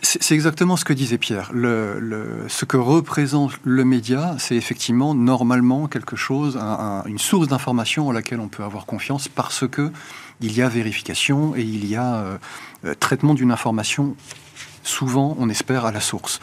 c'est 0.00 0.34
exactement 0.34 0.76
ce 0.76 0.84
que 0.86 0.94
disait 0.94 1.18
Pierre. 1.18 1.50
ce 1.52 2.64
que 2.64 2.76
représente 2.78 3.52
le 3.64 3.84
média, 3.84 4.36
c'est 4.38 4.56
effectivement 4.56 5.14
normalement 5.14 5.86
quelque 5.86 6.16
chose, 6.16 6.58
une 7.06 7.18
source 7.18 7.48
d'information 7.48 8.08
à 8.08 8.12
laquelle 8.14 8.40
on 8.40 8.48
peut 8.48 8.64
avoir 8.64 8.86
confiance 8.86 9.28
parce 9.28 9.68
que 9.68 9.92
il 10.40 10.52
y 10.56 10.62
a 10.62 10.68
vérification 10.68 11.54
et 11.56 11.62
il 11.62 11.86
y 11.86 11.96
a 11.96 12.14
euh, 12.14 12.38
euh, 12.84 12.94
traitement 12.98 13.34
d'une 13.34 13.52
information 13.52 14.16
souvent, 14.84 15.36
on 15.38 15.48
espère, 15.48 15.84
à 15.84 15.92
la 15.92 16.00
source. 16.00 16.40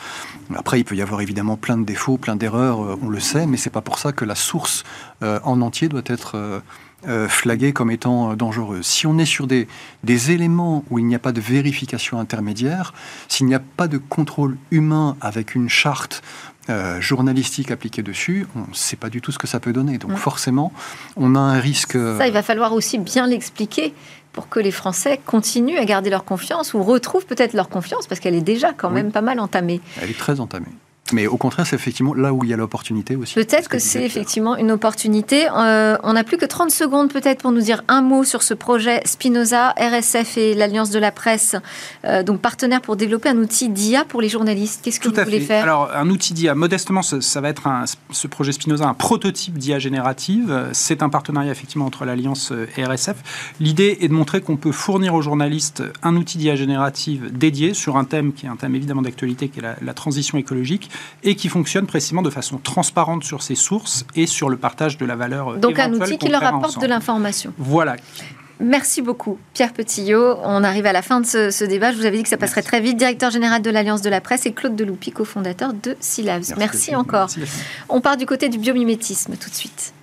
Après, 0.56 0.80
il 0.80 0.86
peut 0.86 0.96
y 0.96 1.02
avoir 1.02 1.20
évidemment 1.20 1.58
plein 1.58 1.78
de 1.78 1.84
défauts, 1.84 2.18
plein 2.18 2.38
d'erreurs, 2.38 2.82
euh, 2.82 3.00
on 3.02 3.10
le 3.10 3.20
sait, 3.20 3.46
mais 3.46 3.58
c'est 3.58 3.70
pas 3.70 3.82
pour 3.82 4.00
ça 4.00 4.14
que 4.14 4.24
la 4.24 4.36
source 4.36 4.86
en 5.22 5.60
entier 5.60 5.90
doit 5.90 6.04
être 6.06 6.62
flaguée 7.28 7.74
comme 7.74 7.92
étant 7.92 8.32
euh, 8.32 8.36
dangereuse. 8.36 8.86
Si 8.86 9.08
on 9.08 9.18
est 9.18 9.26
sur 9.26 9.48
des, 9.48 9.68
des 10.04 10.32
éléments 10.32 10.84
où 10.90 11.00
il 11.00 11.06
n'y 11.06 11.16
a 11.16 11.20
pas 11.20 11.32
de 11.32 11.42
vérification 11.42 12.20
intermédiaire, 12.20 12.94
s'il 13.28 13.46
n'y 13.46 13.56
a 13.56 13.60
pas 13.60 13.88
de 13.88 13.98
contrôle 13.98 14.58
humain 14.72 15.16
avec 15.22 15.56
une 15.56 15.70
charte 15.70 16.22
euh, 16.70 17.00
journalistique 17.00 17.72
appliquée 17.72 18.04
dessus, 18.04 18.48
on 18.56 18.70
ne 18.70 18.74
sait 18.74 18.98
pas 18.98 19.10
du 19.10 19.22
tout 19.22 19.32
ce 19.32 19.40
que 19.40 19.48
ça 19.48 19.60
peut 19.60 19.74
donner. 19.74 19.98
Donc 19.98 20.16
forcément, 20.18 20.74
on 21.16 21.36
a 21.36 21.40
un 21.40 21.60
risque... 21.60 21.94
Ça, 21.94 22.28
il 22.28 22.34
va 22.34 22.44
falloir 22.44 22.74
aussi 22.74 22.98
bien 22.98 23.28
l'expliquer 23.28 23.94
pour 24.34 24.50
que 24.50 24.60
les 24.60 24.72
Français 24.72 25.20
continuent 25.26 25.80
à 25.80 25.86
garder 25.86 26.10
leur 26.10 26.26
confiance 26.26 26.74
ou 26.74 26.84
retrouvent 26.84 27.26
peut-être 27.26 27.54
leur 27.54 27.70
confiance, 27.70 28.08
parce 28.08 28.20
qu'elle 28.20 28.36
est 28.36 28.42
déjà 28.42 28.74
quand 28.74 28.90
même 28.90 29.12
pas 29.12 29.22
mal 29.22 29.40
entamée. 29.40 29.82
Elle 30.02 30.12
est 30.12 30.18
très 30.18 30.40
entamée. 30.40 30.68
Mais 31.14 31.28
au 31.28 31.38
contraire, 31.38 31.66
c'est 31.66 31.76
effectivement 31.76 32.14
là 32.14 32.34
où 32.34 32.44
il 32.44 32.50
y 32.50 32.54
a 32.54 32.58
l'opportunité 32.58 33.16
aussi. 33.16 33.34
Peut-être 33.36 33.70
que, 33.70 33.80
c'est 33.80 34.04
effectivement 34.04 34.56
une 34.56 34.72
opportunité. 34.72 35.48
Euh, 35.50 35.98
on 36.04 36.14
n'a 36.14 36.24
plus 36.24 36.38
que 36.38 36.46
30 36.46 36.72
secondes 36.72 37.12
peut-être 37.12 37.42
pour 37.42 37.52
nous 37.52 37.62
dire 37.62 37.84
un 37.88 38.02
mot 38.02 38.24
sur 38.24 38.44
ce 38.44 38.54
projet 38.54 39.02
Spinoza, 39.06 39.74
RSF 39.78 40.38
et 40.38 40.54
l'Alliance 40.54 40.90
de 40.90 41.00
la 41.00 41.12
presse, 41.12 41.56
euh, 42.06 42.24
donc 42.24 42.42
partenaire 42.42 42.82
pour 42.82 42.96
développer 42.96 43.30
un 43.30 43.38
outil 43.38 43.70
d'IA 43.70 44.06
pour 44.06 44.22
les 44.22 44.30
journalistes. 44.30 44.82
Qu'est-ce 44.84 45.00
que 45.00 45.10
vous 45.10 45.24
voulez 45.24 45.40
faire? 45.40 45.64
Alors, 45.64 45.90
un 45.94 46.10
outil 46.10 46.34
d'IA, 46.34 46.56
modestement, 46.56 47.02
ça, 47.02 47.42
va 47.42 47.50
être 47.50 47.68
un, 47.68 47.86
ce 48.12 48.28
projet 48.28 48.52
Spinoza, 48.52 48.88
un 48.88 48.94
prototype 48.94 49.58
d'IA 49.58 49.80
générative. 49.80 50.70
C'est 50.74 51.04
un 51.04 51.10
partenariat 51.10 51.52
effectivement 51.52 51.86
entre 51.86 52.06
l'Alliance 52.06 52.54
et 52.78 52.84
RSF. 52.84 53.54
L'idée 53.60 53.98
est 54.02 54.08
de 54.08 54.14
montrer 54.14 54.42
qu'on 54.42 54.58
peut 54.58 54.72
fournir 54.72 55.14
aux 55.14 55.22
journalistes 55.22 55.84
un 56.04 56.16
outil 56.16 56.38
d'IA 56.38 56.56
générative 56.56 57.30
dédié 57.32 57.74
sur 57.74 57.98
un 57.98 58.04
thème 58.04 58.34
qui 58.34 58.46
est 58.46 58.50
un 58.50 58.56
thème 58.56 58.76
évidemment 58.76 59.02
d'actualité, 59.02 59.50
qui 59.50 59.60
est 59.60 59.64
la 59.82 59.94
transition 59.94 60.38
écologique 60.38 60.90
et 61.24 61.36
qui 61.36 61.50
fonctionne 61.50 61.88
précisément 61.88 62.22
de 62.22 62.30
façon 62.30 62.58
transparente 62.58 63.24
sur 63.24 63.42
ses 63.42 63.56
sources 63.56 64.06
et 64.16 64.26
sur 64.26 64.50
le 64.50 64.58
partage 64.58 64.98
de 64.98 65.06
la 65.06 65.16
valeur. 65.16 65.58
Donc 65.58 65.80
un 65.80 65.94
outil 65.94 66.18
qui 66.18 66.30
leur 66.30 66.44
apporte 66.44 66.82
de 66.82 66.88
l'information. 66.88 67.54
Voilà. 67.58 67.96
Merci 68.60 69.02
beaucoup, 69.02 69.40
Pierre 69.54 69.72
Petillot. 69.72 70.38
On 70.44 70.66
arrive 70.66 70.86
à 70.86 70.92
la 70.92 71.02
fin 71.02 71.22
de 71.22 71.26
ce, 71.26 71.64
débat. 71.64 71.94
Je 71.94 71.98
vous 71.98 72.06
avais 72.06 72.18
dit 72.18 72.24
que 72.24 72.30
ça 72.30 72.38
passerait 72.38 72.62
très 72.62 72.82
vite. 72.82 72.98
Directeur 72.98 73.32
général 73.32 73.62
de 73.62 73.70
l'Alliance 73.70 74.02
de 74.02 74.10
la 74.10 74.20
presse 74.20 74.46
et 74.46 74.52
Claude 74.52 74.76
Deloupi, 74.76 75.12
cofondateur 75.12 75.74
de 75.74 75.96
Silabs. 76.02 76.44
Merci, 76.58 76.60
Merci 76.60 76.96
encore. 76.96 77.30
On 77.88 78.02
part 78.02 78.18
du 78.18 78.26
côté 78.26 78.50
du 78.50 78.58
biomimétisme 78.58 79.36
tout 79.38 79.50
de 79.50 79.56
suite. 79.56 79.94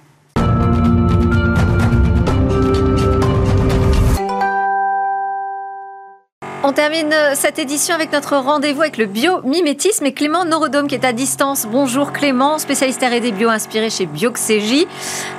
On 6.68 6.72
termine 6.72 7.12
euh, 7.12 7.34
cette 7.36 7.60
édition 7.60 7.94
avec 7.94 8.10
notre 8.10 8.36
rendez-vous 8.36 8.80
avec 8.80 8.96
le 8.96 9.06
biomimétisme 9.06 10.04
et 10.04 10.12
Clément 10.12 10.44
Norodome 10.44 10.88
qui 10.88 10.96
est 10.96 11.04
à 11.04 11.12
distance. 11.12 11.64
Bonjour 11.70 12.12
Clément, 12.12 12.58
spécialiste 12.58 13.00
R&D 13.00 13.30
bio 13.30 13.50
inspiré 13.50 13.88
chez 13.88 14.04
Bioxégie. 14.04 14.88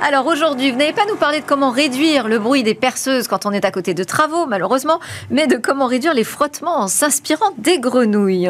Alors 0.01 0.25
aujourd'hui, 0.27 0.71
vous 0.71 0.77
n'allez 0.77 0.93
pas 0.93 1.05
nous 1.05 1.17
parler 1.17 1.41
de 1.41 1.45
comment 1.45 1.69
réduire 1.69 2.29
le 2.29 2.39
bruit 2.39 2.63
des 2.63 2.75
perceuses 2.75 3.27
quand 3.27 3.45
on 3.45 3.51
est 3.51 3.65
à 3.65 3.71
côté 3.71 3.93
de 3.93 4.05
travaux, 4.05 4.45
malheureusement, 4.45 5.01
mais 5.29 5.47
de 5.47 5.57
comment 5.57 5.87
réduire 5.87 6.13
les 6.13 6.23
frottements 6.23 6.79
en 6.79 6.87
s'inspirant 6.87 7.51
des 7.57 7.77
grenouilles. 7.77 8.49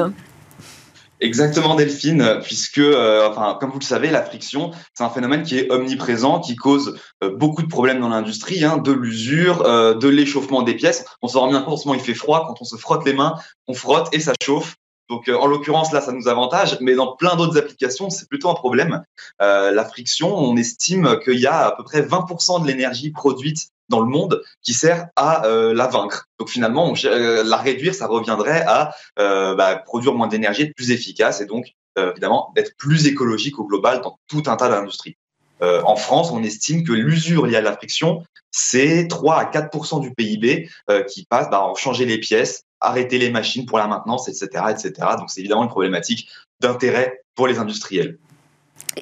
Exactement 1.19 1.73
Delphine, 1.73 2.39
puisque, 2.43 2.77
euh, 2.77 3.27
enfin, 3.27 3.58
comme 3.60 3.71
vous 3.71 3.80
le 3.80 3.84
savez, 3.84 4.12
la 4.12 4.21
friction, 4.21 4.71
c'est 4.93 5.03
un 5.03 5.10
phénomène 5.10 5.41
qui 5.41 5.58
est 5.58 5.71
omniprésent, 5.71 6.39
qui 6.39 6.56
cause 6.56 6.99
euh, 7.23 7.36
beaucoup 7.36 7.63
de 7.63 7.67
problèmes 7.67 7.99
dans 7.99 8.10
l'industrie, 8.10 8.63
hein, 8.63 8.77
de 8.77 8.91
l'usure, 8.91 9.63
euh, 9.65 9.95
de 9.95 10.08
l'échauffement 10.08 10.62
des 10.62 10.75
pièces. 10.75 11.06
On 11.23 11.27
se 11.27 11.38
rend 11.38 11.49
bien 11.49 11.62
compte, 11.62 11.73
en 11.73 11.77
ce 11.77 11.88
moment, 11.88 11.99
il 11.99 12.06
fait 12.06 12.13
froid, 12.13 12.45
quand 12.47 12.62
on 12.62 12.65
se 12.65 12.75
frotte 12.77 13.03
les 13.06 13.13
mains, 13.13 13.34
on 13.67 13.73
frotte 13.73 14.10
et 14.13 14.19
ça 14.19 14.34
chauffe. 14.43 14.75
Donc, 15.10 15.30
en 15.30 15.48
l'occurrence, 15.48 15.91
là, 15.91 16.02
ça 16.02 16.12
nous 16.12 16.28
avantage, 16.28 16.78
mais 16.82 16.96
dans 16.96 17.15
plein 17.15 17.36
d'autres 17.36 17.58
applications, 17.58 18.10
c'est 18.10 18.28
plutôt 18.28 18.50
un 18.50 18.56
problème. 18.56 19.04
la 19.39 19.86
friction, 19.86 20.36
on 20.36 20.58
estime 20.58 21.20
qu'il 21.24 21.39
y 21.39 21.48
a 21.48 21.67
à 21.67 21.72
peu 21.72 21.84
près 21.84 22.02
20% 22.02 22.62
de 22.62 22.67
l'énergie 22.67 23.12
produite 23.12 23.70
dans 23.89 24.02
le 24.02 24.08
monde 24.08 24.43
qui 24.62 24.74
sert 24.74 25.08
à 25.15 25.43
la 25.48 25.88
vaincre. 25.88 26.28
Donc 26.39 26.50
finalement, 26.50 26.93
la 27.04 27.58
réduire, 27.58 27.96
ça 27.96 28.08
reviendrait 28.08 28.65
à 28.67 28.91
bah, 29.15 29.82
produire 29.86 30.13
moins 30.13 30.28
d'énergie, 30.28 30.63
être 30.63 30.76
plus 30.76 30.91
efficace 30.91 31.41
et 31.41 31.46
donc 31.46 31.74
évidemment 31.98 32.52
d'être 32.56 32.76
plus 32.78 33.08
écologique 33.08 33.60
au 33.60 33.65
global 33.65 34.02
dans 34.02 34.20
tout 34.28 34.43
un 34.48 34.58
tas 34.58 34.70
d'industries. 34.70 35.15
Euh, 35.62 35.82
en 35.84 35.96
France, 35.96 36.32
on 36.32 36.43
estime 36.43 36.84
que 36.84 36.93
l'usure 36.93 37.46
liée 37.46 37.56
à 37.56 37.62
la 37.62 37.74
friction, 37.74 38.24
c'est 38.52 39.08
3 39.08 39.36
à 39.36 39.46
4% 39.46 40.02
du 40.02 40.13
PIB 40.13 40.70
euh, 40.89 41.04
qui 41.04 41.26
passe 41.26 41.50
bah, 41.50 41.62
en 41.62 41.76
changer 41.76 42.06
les 42.06 42.20
pièces, 42.20 42.63
arrêter 42.80 43.18
les 43.18 43.30
machines 43.30 43.66
pour 43.66 43.78
la 43.78 43.88
maintenance, 43.88 44.28
etc. 44.28 44.66
etc. 44.70 44.94
Donc 45.18 45.30
c'est 45.30 45.42
évidemment 45.42 45.63
une 45.63 45.70
problématique 45.70 46.30
d'intérêt 46.60 47.24
pour 47.36 47.48
les 47.48 47.60
industriels. 47.60 48.18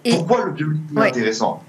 Pourquoi 0.10 0.46
le 0.46 0.52
bio 0.52 0.68
est 0.72 1.00
intéressant? 1.00 1.64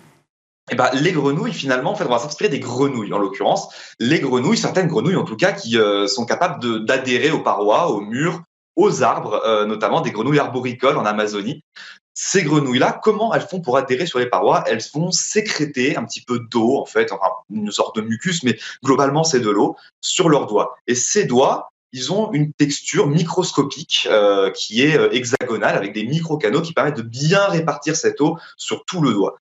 Eh 0.71 0.75
ben, 0.75 0.91
les 0.95 1.13
grenouilles, 1.13 1.53
finalement, 1.53 1.93
en 1.93 1.95
fait, 1.95 2.05
on 2.05 2.11
va 2.11 2.19
s'inspirer 2.19 2.49
des 2.49 2.59
grenouilles, 2.59 3.13
en 3.13 3.19
l'occurrence. 3.19 3.69
Les 4.01 4.19
grenouilles, 4.19 4.57
certaines 4.57 4.89
grenouilles, 4.89 5.15
en 5.15 5.25
tout 5.25 5.37
cas, 5.37 5.53
qui 5.53 5.79
euh, 5.79 6.09
sont 6.09 6.27
capables 6.27 6.85
d'adhérer 6.85 7.31
aux 7.31 7.43
parois, 7.43 7.89
aux 7.93 8.01
murs, 8.01 8.43
aux 8.75 9.03
arbres, 9.03 9.41
notamment 9.67 10.03
des 10.03 10.11
grenouilles 10.11 10.41
arboricoles 10.41 10.99
en 10.99 11.07
Amazonie 11.07 11.63
ces 12.19 12.43
grenouilles-là, 12.45 12.99
comment 13.03 13.35
elles 13.35 13.47
font 13.47 13.61
pour 13.61 13.77
adhérer 13.77 14.07
sur 14.07 14.19
les 14.19 14.27
parois? 14.27 14.65
Elles 14.67 14.83
vont 14.95 15.11
sécréter 15.11 15.99
un 15.99 16.05
petit 16.05 16.23
peu 16.23 16.41
d'eau, 16.51 16.79
en 16.79 16.87
fait, 16.87 17.13
enfin, 17.13 17.31
une 17.51 17.71
sorte 17.71 17.95
de 17.97 18.01
mucus, 18.01 18.43
mais 18.43 18.59
globalement, 18.83 19.23
c'est 19.23 19.39
de 19.39 19.51
l'eau, 19.51 19.77
sur 20.01 20.31
leurs 20.31 20.47
doigts. 20.47 20.77
Et 20.87 20.95
ces 20.95 21.27
doigts, 21.27 21.69
ils 21.97 22.13
ont 22.13 22.31
une 22.33 22.53
texture 22.53 23.07
microscopique 23.07 24.07
euh, 24.11 24.51
qui 24.51 24.83
est 24.83 24.99
euh, 24.99 25.11
hexagonale, 25.13 25.77
avec 25.77 25.95
des 25.95 26.05
micro-canaux 26.05 26.61
qui 26.61 26.75
permettent 26.75 26.99
de 26.99 27.03
bien 27.03 27.47
répartir 27.47 27.97
cette 27.97 28.21
eau 28.21 28.39
sur 28.57 28.85
tout 28.85 29.01
le 29.01 29.13
doigt 29.13 29.39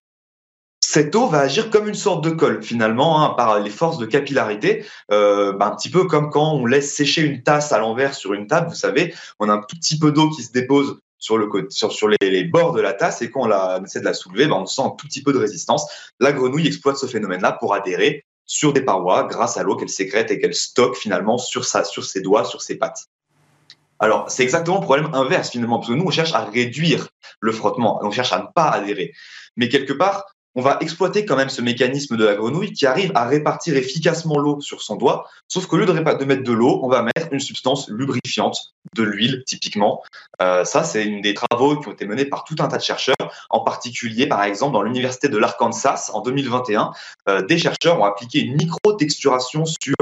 cette 0.82 1.16
eau 1.16 1.28
va 1.28 1.40
agir 1.40 1.72
comme 1.72 1.90
une 1.90 1.96
sorte 1.96 2.24
de 2.24 2.30
colle 2.30 2.64
finalement 2.64 3.22
hein, 3.22 3.32
par 3.32 3.60
les 3.60 3.72
forces 3.72 3.98
de 3.98 4.06
capillarité, 4.06 4.86
euh, 5.12 5.52
bah, 5.52 5.66
un 5.66 5.76
petit 5.76 5.90
peu 5.90 6.06
comme 6.06 6.30
quand 6.30 6.54
on 6.54 6.66
laisse 6.66 6.94
sécher 6.94 7.22
une 7.22 7.44
tasse 7.44 7.74
à 7.74 7.80
l'envers 7.80 8.14
sur 8.14 8.34
une 8.34 8.48
table, 8.48 8.70
vous 8.70 8.76
savez, 8.76 9.14
on 9.40 9.50
a 9.50 9.54
un 9.54 9.58
tout 9.58 9.76
petit 9.76 10.00
peu 10.00 10.12
d'eau 10.12 10.30
qui 10.30 10.44
se 10.44 10.54
dépose 10.54 11.02
sur, 11.18 11.38
le, 11.38 11.50
sur, 11.70 11.92
sur 11.92 12.08
les, 12.08 12.44
bords 12.44 12.74
de 12.74 12.82
la 12.82 12.94
tasse 12.94 13.22
et 13.24 13.32
quand 13.32 13.50
on, 13.50 13.84
essaie 13.84 14.00
de 14.00 14.06
la 14.06 14.14
soulever, 14.14 14.46
ben, 14.46 14.58
on 14.58 14.66
sent 14.68 14.84
un 14.84 14.92
tout 14.92 15.08
petit 15.08 15.24
peu 15.24 15.34
de 15.34 15.40
résistance. 15.40 15.86
La 16.20 16.32
grenouille 16.32 16.68
exploite 16.68 16.98
ce 16.98 17.08
phénomène-là 17.08 17.54
pour 17.54 17.74
adhérer 17.74 18.25
sur 18.46 18.74
des 18.74 18.82
parois 18.82 19.24
grâce 19.24 19.58
à 19.58 19.64
l'eau 19.64 19.76
qu'elle 19.76 19.90
sécrète 19.90 20.32
et 20.32 20.40
qu'elle 20.40 20.56
stocke 20.56 20.96
finalement 20.96 21.38
sur, 21.38 21.66
sa, 21.66 21.84
sur 21.84 22.04
ses 22.04 22.22
doigts, 22.22 22.46
sur 22.46 22.62
ses 22.62 22.78
pattes. 22.78 23.06
Alors, 24.00 24.30
c'est 24.30 24.44
exactement 24.44 24.80
le 24.80 24.84
problème 24.84 25.10
inverse 25.14 25.52
finalement, 25.52 25.80
parce 25.80 25.90
que 25.90 25.94
nous, 25.94 26.06
on 26.06 26.12
cherche 26.12 26.34
à 26.34 26.44
réduire 26.44 27.10
le 27.40 27.52
frottement, 27.52 28.00
on 28.04 28.12
cherche 28.12 28.34
à 28.34 28.40
ne 28.40 28.48
pas 28.54 28.70
adhérer. 28.70 29.14
Mais 29.56 29.70
quelque 29.70 29.94
part, 29.94 30.35
on 30.56 30.62
va 30.62 30.78
exploiter 30.80 31.26
quand 31.26 31.36
même 31.36 31.50
ce 31.50 31.62
mécanisme 31.62 32.16
de 32.16 32.26
la 32.26 32.36
grenouille 32.36 32.72
qui 32.72 32.86
arrive 32.86 33.12
à 33.14 33.26
répartir 33.26 33.76
efficacement 33.76 34.40
l'eau 34.40 34.62
sur 34.62 34.82
son 34.82 34.96
doigt, 34.96 35.28
sauf 35.48 35.68
qu'au 35.68 35.78
lieu 35.78 35.86
de, 35.86 35.92
mettre 35.92 36.44
de 36.44 36.52
l'eau, 36.54 36.80
on 36.82 36.88
va 36.88 37.02
mettre 37.02 37.32
une 37.32 37.42
substance 37.42 37.90
lubrifiante, 37.90 38.74
de 38.96 39.04
l'huile 39.04 39.44
typiquement. 39.46 40.02
Euh, 40.42 40.64
ça, 40.64 40.84
c'est 40.84 41.04
une 41.04 41.22
des 41.22 41.34
travaux 41.34 41.78
qui 41.80 41.88
ont 41.90 41.92
été 41.92 42.06
menés 42.06 42.26
par 42.26 42.46
tout 42.46 42.56
un 42.60 42.68
tas 42.68 42.78
de 42.78 42.84
chercheurs, 42.84 43.16
en 43.50 43.62
particulier 43.62 44.28
par 44.28 44.44
exemple 44.44 44.74
dans 44.74 44.82
l'université 44.82 45.28
de 45.28 45.38
l'Arkansas 45.38 46.12
en 46.14 46.22
2021. 46.22 46.92
Euh, 47.28 47.42
des 47.42 47.58
chercheurs 47.58 48.00
ont 48.00 48.06
appliqué 48.06 48.40
une 48.40 48.56
micro-texturation 48.56 49.66
sur 49.66 49.96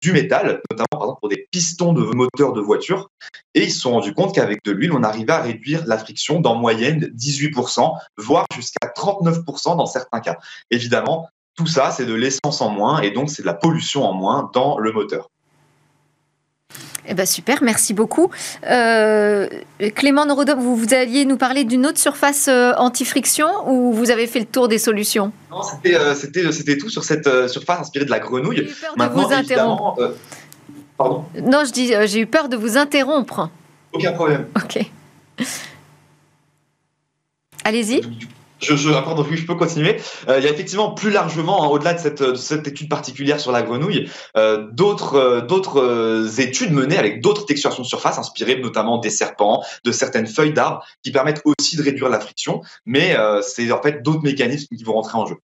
du 0.00 0.12
métal, 0.12 0.60
notamment 0.70 0.86
par 0.90 1.02
exemple 1.02 1.20
pour 1.20 1.28
des 1.28 1.48
pistons 1.50 1.92
de 1.92 2.02
moteurs 2.02 2.52
de 2.52 2.60
voiture, 2.60 3.10
et 3.54 3.64
ils 3.64 3.72
se 3.72 3.80
sont 3.80 3.92
rendus 3.92 4.14
compte 4.14 4.34
qu'avec 4.34 4.62
de 4.64 4.72
l'huile, 4.72 4.92
on 4.92 5.02
arrivait 5.02 5.32
à 5.32 5.40
réduire 5.40 5.84
la 5.86 5.98
friction 5.98 6.40
d'en 6.40 6.54
moyenne 6.56 7.10
18%, 7.16 7.90
voire 8.18 8.46
jusqu'à 8.54 8.86
39% 8.94 9.76
dans 9.76 9.86
certains 10.00 10.20
cas. 10.20 10.36
Évidemment, 10.70 11.28
tout 11.56 11.66
ça, 11.66 11.90
c'est 11.90 12.06
de 12.06 12.14
l'essence 12.14 12.60
en 12.60 12.70
moins 12.70 13.00
et 13.00 13.10
donc 13.10 13.30
c'est 13.30 13.42
de 13.42 13.46
la 13.46 13.54
pollution 13.54 14.04
en 14.04 14.12
moins 14.12 14.50
dans 14.52 14.78
le 14.78 14.92
moteur. 14.92 15.30
Eh 17.08 17.14
ben 17.14 17.24
super, 17.24 17.62
merci 17.62 17.94
beaucoup. 17.94 18.30
Euh, 18.68 19.48
Clément 19.94 20.26
Norodom, 20.26 20.58
vous, 20.58 20.74
vous 20.76 20.92
alliez 20.92 21.24
nous 21.24 21.36
parler 21.36 21.64
d'une 21.64 21.86
autre 21.86 21.98
surface 21.98 22.48
euh, 22.48 22.72
anti-friction 22.76 23.46
ou 23.68 23.92
vous 23.92 24.10
avez 24.10 24.26
fait 24.26 24.40
le 24.40 24.46
tour 24.46 24.66
de 24.66 24.74
vos 24.74 24.78
solutions? 24.78 25.32
Non, 25.50 25.62
c'était, 25.62 25.94
euh, 25.94 26.76
tout 26.80 26.90
sur 26.90 27.04
cette 27.04 27.48
surface 27.48 27.80
inspirée 27.80 28.06
de 28.06 28.10
la 28.10 28.18
grenouille. 28.18 28.56
J'ai 28.56 28.64
eu 28.64 28.74
peur 28.74 28.96
de 28.96 29.14
vous 29.14 29.32
interrompre. 29.32 30.14
pardon? 30.98 31.24
Non, 31.42 31.62
je 31.64 31.72
dis, 31.72 31.92
j'ai 32.06 32.20
eu 32.20 32.26
peur 32.26 32.48
de 32.48 32.56
vous 32.56 32.76
interrompre. 32.76 33.50
Aucun 33.92 34.12
problème. 34.12 34.46
Ok. 34.56 34.84
Allez-y. 37.64 38.00
Je, 38.60 38.74
je, 38.74 38.88
je 38.88 39.46
peux 39.46 39.54
continuer. 39.54 39.96
Euh, 40.28 40.38
il 40.38 40.44
y 40.44 40.48
a 40.48 40.50
effectivement 40.50 40.92
plus 40.92 41.10
largement, 41.10 41.64
hein, 41.64 41.68
au-delà 41.68 41.92
de 41.94 41.98
cette, 41.98 42.36
cette, 42.36 42.66
étude 42.66 42.88
particulière 42.88 43.38
sur 43.38 43.52
la 43.52 43.62
grenouille, 43.62 44.10
euh, 44.36 44.68
d'autres 44.72 45.14
euh, 45.14 45.40
d'autres 45.42 45.80
euh, 45.80 46.26
études 46.38 46.72
menées 46.72 46.96
avec 46.96 47.20
d'autres 47.20 47.44
texturations 47.44 47.82
de 47.82 47.88
surface, 47.88 48.18
inspirées 48.18 48.58
notamment 48.60 48.98
des 48.98 49.10
serpents, 49.10 49.62
de 49.84 49.92
certaines 49.92 50.26
feuilles 50.26 50.54
d'arbres, 50.54 50.84
qui 51.02 51.12
permettent 51.12 51.42
aussi 51.44 51.76
de 51.76 51.82
réduire 51.82 52.08
la 52.08 52.18
friction. 52.18 52.62
Mais 52.86 53.16
euh, 53.16 53.42
c'est 53.42 53.70
en 53.72 53.82
fait 53.82 54.02
d'autres 54.02 54.22
mécanismes 54.22 54.74
qui 54.74 54.84
vont 54.84 54.94
rentrer 54.94 55.18
en 55.18 55.26
jeu. 55.26 55.36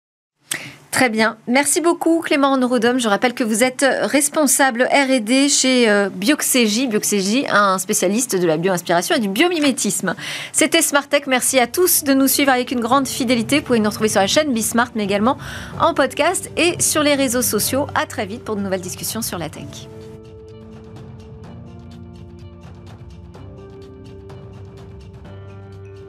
Très 0.93 1.09
bien. 1.09 1.39
Merci 1.49 1.81
beaucoup 1.81 2.21
Clément 2.21 2.55
Neurodome. 2.59 3.01
Je 3.01 3.09
rappelle 3.09 3.33
que 3.33 3.43
vous 3.43 3.65
êtes 3.65 3.85
responsable 4.03 4.87
R&D 4.93 5.49
chez 5.49 5.89
euh, 5.89 6.11
Bioxégie. 6.11 6.87
Bioxégie, 6.87 7.47
un 7.51 7.79
spécialiste 7.79 8.37
de 8.37 8.47
la 8.47 8.59
bioinspiration 8.59 9.17
et 9.17 9.19
du 9.19 9.29
biomimétisme. 9.29 10.15
C'était 10.53 10.83
Smartech. 10.83 11.27
Merci 11.27 11.59
à 11.59 11.67
tous 11.67 12.05
de 12.05 12.13
nous 12.13 12.29
suivre 12.29 12.53
avec 12.53 12.71
une 12.73 12.81
grande 12.81 13.09
fidélité. 13.09 13.61
Vous 13.61 13.65
pouvez 13.65 13.81
nous 13.81 13.89
retrouver 13.89 14.11
sur 14.11 14.21
la 14.21 14.27
chaîne 14.27 14.53
Bismart, 14.53 14.91
mais 14.95 15.05
également 15.05 15.39
en 15.81 15.95
podcast 15.95 16.51
et 16.59 16.77
sur 16.79 17.03
les 17.03 17.15
réseaux 17.15 17.43
sociaux. 17.43 17.87
À 17.95 18.05
très 18.05 18.27
vite 18.27 18.45
pour 18.45 18.57
de 18.57 18.61
nouvelles 18.61 18.83
discussions 18.83 19.23
sur 19.23 19.39
la 19.39 19.49
tech. 19.49 19.89